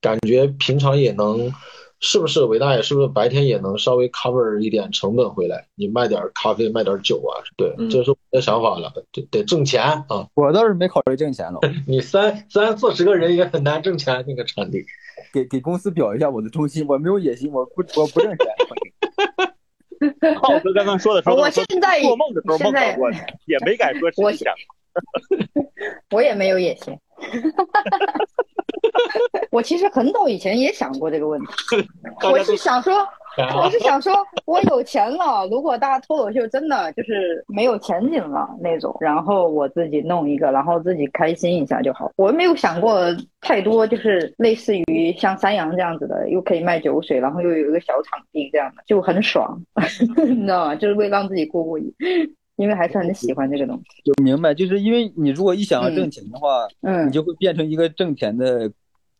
[0.00, 1.52] 感觉平常也能，
[2.00, 2.82] 是不是伟大爷？
[2.82, 5.68] 是不是白天也能稍微 cover 一点成本回来？
[5.76, 7.38] 你卖点咖啡，卖点酒啊？
[7.56, 10.26] 对，嗯这是我的想法了，得得挣钱啊！
[10.34, 14.84] 我倒是没考虑挣钱了， 你三三四十个人也很难挣钱，那个场地。
[15.32, 18.38] 给给公司表一下我的忠心，我没有野心，我不我不挣钱。
[20.40, 23.10] 浩哥刚刚说的时候，我现在做梦的时候梦到过，
[23.46, 24.54] 也没敢说我实际上。
[26.10, 26.98] 我 也没有野心。
[29.50, 31.46] 我其实很早以前也想过这个问题，
[32.30, 33.06] 我是想说，
[33.56, 34.12] 我是想说，
[34.46, 42.10] 我有钱了，如果大家脱口秀真的就是没有前景了那种，然后我自己弄一个，然后自己开心一下就好。
[42.16, 42.98] 我没有想过
[43.40, 49.60] 太多，就是类似于像三阳这样子的，又可以卖酒水，然后又有一个小场地这样的，就很爽，
[50.26, 50.74] 你知道吗？
[50.74, 51.92] 就是为让自己过过瘾，
[52.56, 54.02] 因为还是很喜欢这个东西。
[54.04, 58.70] 就明白，就是因为你如果一想要挣钱的话，嗯你，就会变成一个挣钱的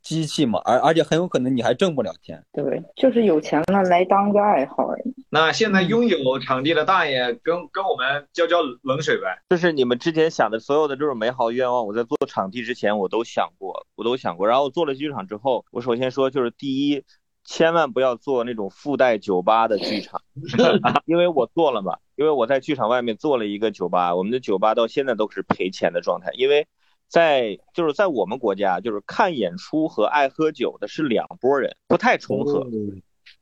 [0.03, 2.45] 机器嘛，而而且很有可能你还挣不了钱。
[2.53, 5.15] 对，就是有钱了来当个爱好而已。
[5.31, 9.43] 那现在拥有场地的大爷跟跟我们浇浇冷水呗。
[9.49, 14.47] 就是你们之前想的所有的这种美好愿望，我在做场地之前我都想过，我都想过。
[14.47, 17.03] 然后做了剧场之后，我首先说就是第一，
[17.45, 20.23] 千万不要做那种附带酒吧的剧场，
[21.07, 26.67] 因为我做了嘛，因为我在剧场外面做了一个酒吧，我们的酒吧到现在都是赔钱的状态，因为
[27.07, 32.67] 在就是在我们国家，就是看演出和爱喝酒的是两拨人，不太重合。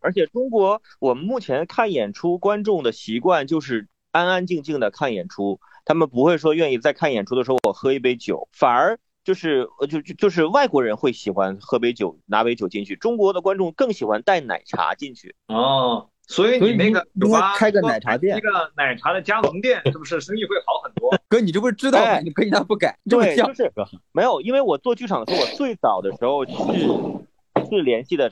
[0.01, 15.35] 而且中国我们目前看演出，观众的习惯就是安安静静的看演出，他们不会说愿意在看演出的时候我喝一杯酒，反而就是呃就就就是外国人会喜欢喝杯酒，拿杯酒进去，中国的观众更喜欢带奶茶进去。
[15.49, 21.17] 哦，所以所以你你那个酒应该吧开个奶茶店一个奶茶的加盟店，是不是生意会好很多？
[21.29, 22.05] 哥，你这不是知道吗？
[22.07, 23.73] 哎你可以拿不改，这么对，就是
[24.13, 28.31] 没有，因为我做剧场的时候，我最早的时候是是联系的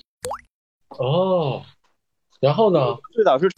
[0.98, 1.62] 哦，
[2.40, 2.96] 然后呢？
[3.12, 3.48] 最早是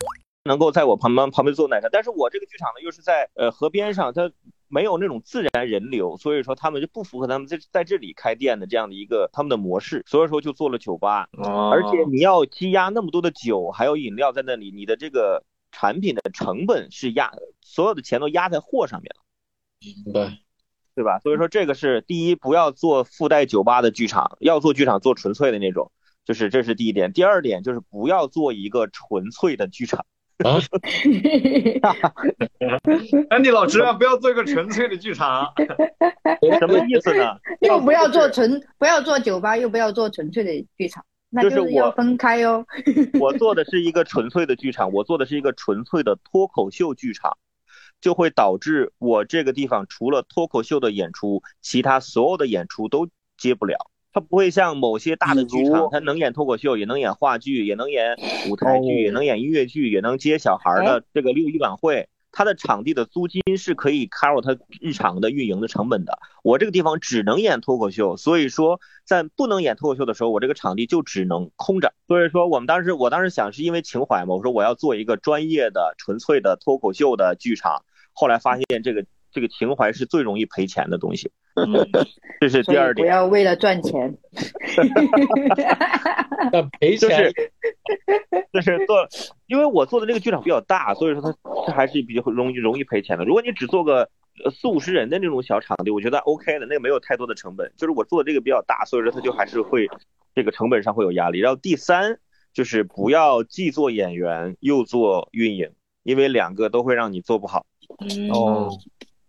[0.44, 4.30] 能够在我旁边旁边做奶茶，但是我这个剧场呢又是在呃河边上，它
[4.72, 19.22] 没有那种自然人流，所以说他们就不符合他们在在这里开店的这样的一个他们的模式，所以说就做了酒吧，哦而且你要积压那么多的酒还有饮料在那里，你的这个产品的成本是压所有的钱都压在货上面了。
[19.80, 20.38] 明白。
[20.94, 21.20] 对吧？
[21.20, 25.90] 所以说这个是第一，不要做附带酒吧的剧场，要做剧场做纯粹的那种，
[26.26, 27.14] 就是这是第一点。
[27.14, 30.04] 第二点就是不要做一个纯粹的剧场。
[33.30, 35.52] 安迪老师啊，不要做一个纯粹的剧场。
[36.58, 37.36] 什么意思呢？
[37.60, 42.64] 又不要做纯，不要做酒吧，又不要做纯粹的剧场，那就是是要我分开哦。
[43.20, 47.36] 我做的是一个纯粹的剧场，我做的是一个纯粹的脱口秀剧场，
[48.00, 53.76] 就会导致我这个地方除了脱口秀的演出，其他所有的演出都接不了。
[54.12, 58.16] 它不会像某些大的剧场，它能演脱口秀，也能演话剧，也能演
[58.50, 62.08] 舞台剧，哦也能演音乐剧，也能接小孩儿的这个六一晚会。
[62.34, 66.18] 它的场地的租金是可以 cover 它日常的运营的成本的。
[66.42, 71.92] 我这个地方只能演脱口秀，所以说在不能演脱口秀的时候，我这个场地就只能空着。
[72.08, 77.84] 所以说我们当时，我当时想是因为情怀嘛，我说我要做一个专业的、纯粹的脱口秀的剧场。
[78.14, 81.30] 后来发现这个这个情怀是最容易赔钱的东西，
[82.40, 83.06] 这是第二点。
[83.06, 84.16] 不要为了赚钱。
[86.52, 87.32] 那赔就钱是
[88.52, 89.08] 就是做，
[89.46, 91.34] 因为我做的这个剧场比较大，所以说它
[91.66, 93.24] 它还是比较容易容易赔钱的。
[93.24, 94.08] 如果你只做个
[94.44, 97.72] 呃四五十人的那种小场地，我觉得 OK 的，那个没有太多的成本。
[97.76, 99.88] 就是我做的这个比较大，所以说它就还是会
[100.34, 101.38] 这个成本上会有压力。
[101.38, 102.18] 然后第三
[102.52, 105.70] 就是不要既做演员又做运营，
[106.02, 107.64] 因为两个都会让你做不好。
[108.32, 108.70] 哦，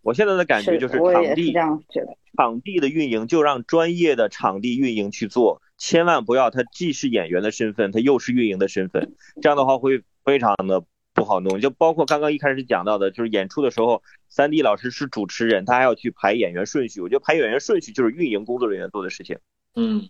[0.03, 2.15] 我现在的感觉就是场地我也是这样觉得。
[2.35, 10.83] 场地的运营就让专业的场地运营去做，千万不要他既是演员的身份，他又是运营的身份，这样的话会非常的
[11.13, 11.61] 不好弄。
[11.61, 17.01] 就包括刚刚一开始讲到的，就是演出的时候，三 D 老师是主持人，他还要去排演员顺序。
[17.01, 19.37] 我觉得排演员顺序就是运营工作人员做的事情，
[19.75, 20.09] 嗯，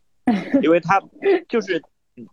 [0.62, 1.04] 因为他
[1.50, 1.84] 就是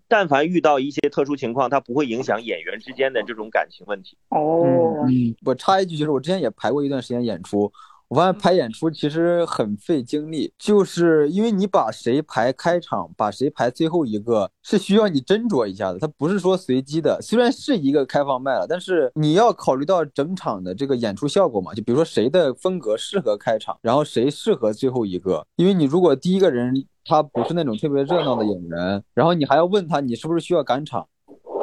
[0.09, 4.17] 但凡遇到一些特殊情况，它不会影响演员之间的这种感情问题。
[4.29, 4.63] 哦，
[5.09, 7.73] 嗯，我插一句，就是我之前也排过一段时间演出，
[8.11, 17.21] 我发现排演出其实很费精力，就是因为你把谁排开场，把谁排最后一个，是需要你斟酌一下的，它不是说随机的。
[17.23, 31.07] 虽然是一个开放麦了，但是你要考虑到整场的这个演出效果嘛，就比如说谁的风格适合开场，然后谁适合最后一个，因为你如果第一个人他不是那种特别热闹的演员，然后你还要问他你是不是需要赶场。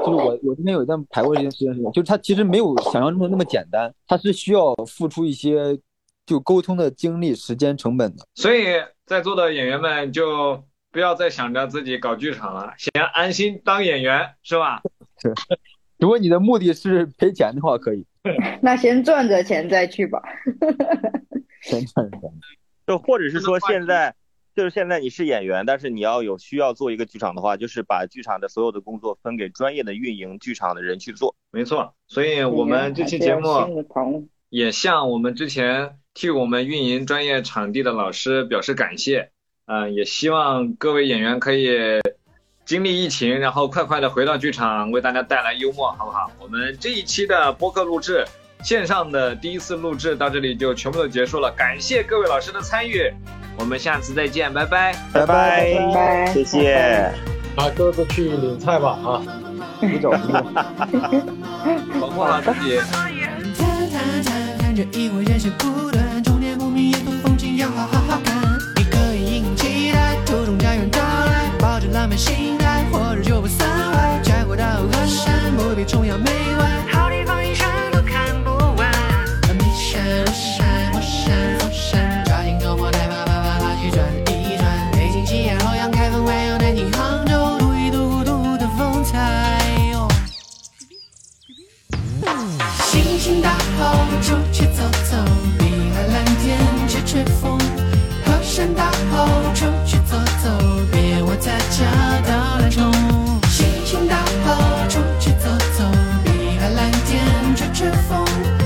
[0.06, 5.78] 就是我，我之前有一段排过这件事情，就是他其实没有想象中的那么简单，他是需要付出一些
[6.28, 8.28] 就沟通的精力、时间成本的。
[8.36, 8.66] 所以
[9.06, 14.84] 在座的演员们就不要再想着自己搞剧场了，先安心当演员，是吧？
[15.98, 18.06] 如果你的目的是赔钱的话，可以。
[18.62, 20.22] 那先赚着钱再去吧。
[21.64, 22.20] 先赚钱。
[22.86, 24.14] 就或者是说现在，
[24.54, 31.36] 就是现在你是演员，但是你要有需要做一个剧场的话，就是把剧场的所有的工作分给专业的运营剧场的人去做。
[31.52, 33.50] 没错，所以我们这期节目
[34.50, 39.30] 也像我们之前替我们运营专业场地的老师表示感谢。
[39.68, 41.78] 嗯、也希望各位演员可以
[42.66, 46.32] 经历疫情，然后快快的回到剧场，为大家带来幽默，好不好？
[46.40, 48.26] 我们这一期的播客录制，
[48.64, 53.14] 线上的第一次录制到这里就全部都结束了，感谢各位老师的参与，
[53.60, 54.96] 我们下次再见，拜拜。
[55.14, 57.12] 拜拜，拜拜谢谢。
[57.58, 59.22] 啊，各自去领菜吧啊。
[59.80, 60.44] 你走，你走。
[62.00, 62.80] 保护好自己。
[67.58, 70.56] 星好好看你可以期待途中
[70.92, 71.50] 到来
[71.92, 74.22] 浪漫心态活着就不算坏
[74.56, 76.30] 大好山不必崇洋媚
[76.60, 78.92] 外好地方一生都看不完
[79.76, 82.60] 山庐山山山抓紧
[83.82, 84.92] 去转一转。
[84.92, 86.26] 北京西安洛阳开封
[86.60, 89.60] 南京杭州一古都的风采。
[92.86, 93.50] 心情大
[93.80, 95.18] 好出去走走
[95.58, 96.77] 碧海蓝天
[97.08, 97.58] 吹风
[98.26, 100.50] 河山大好出去走走
[100.92, 101.86] 别窝在家
[102.28, 102.92] 当懒虫
[103.48, 105.86] 心情大好出去走走
[106.26, 107.24] 碧海蓝天
[107.56, 108.57] 吹吹风。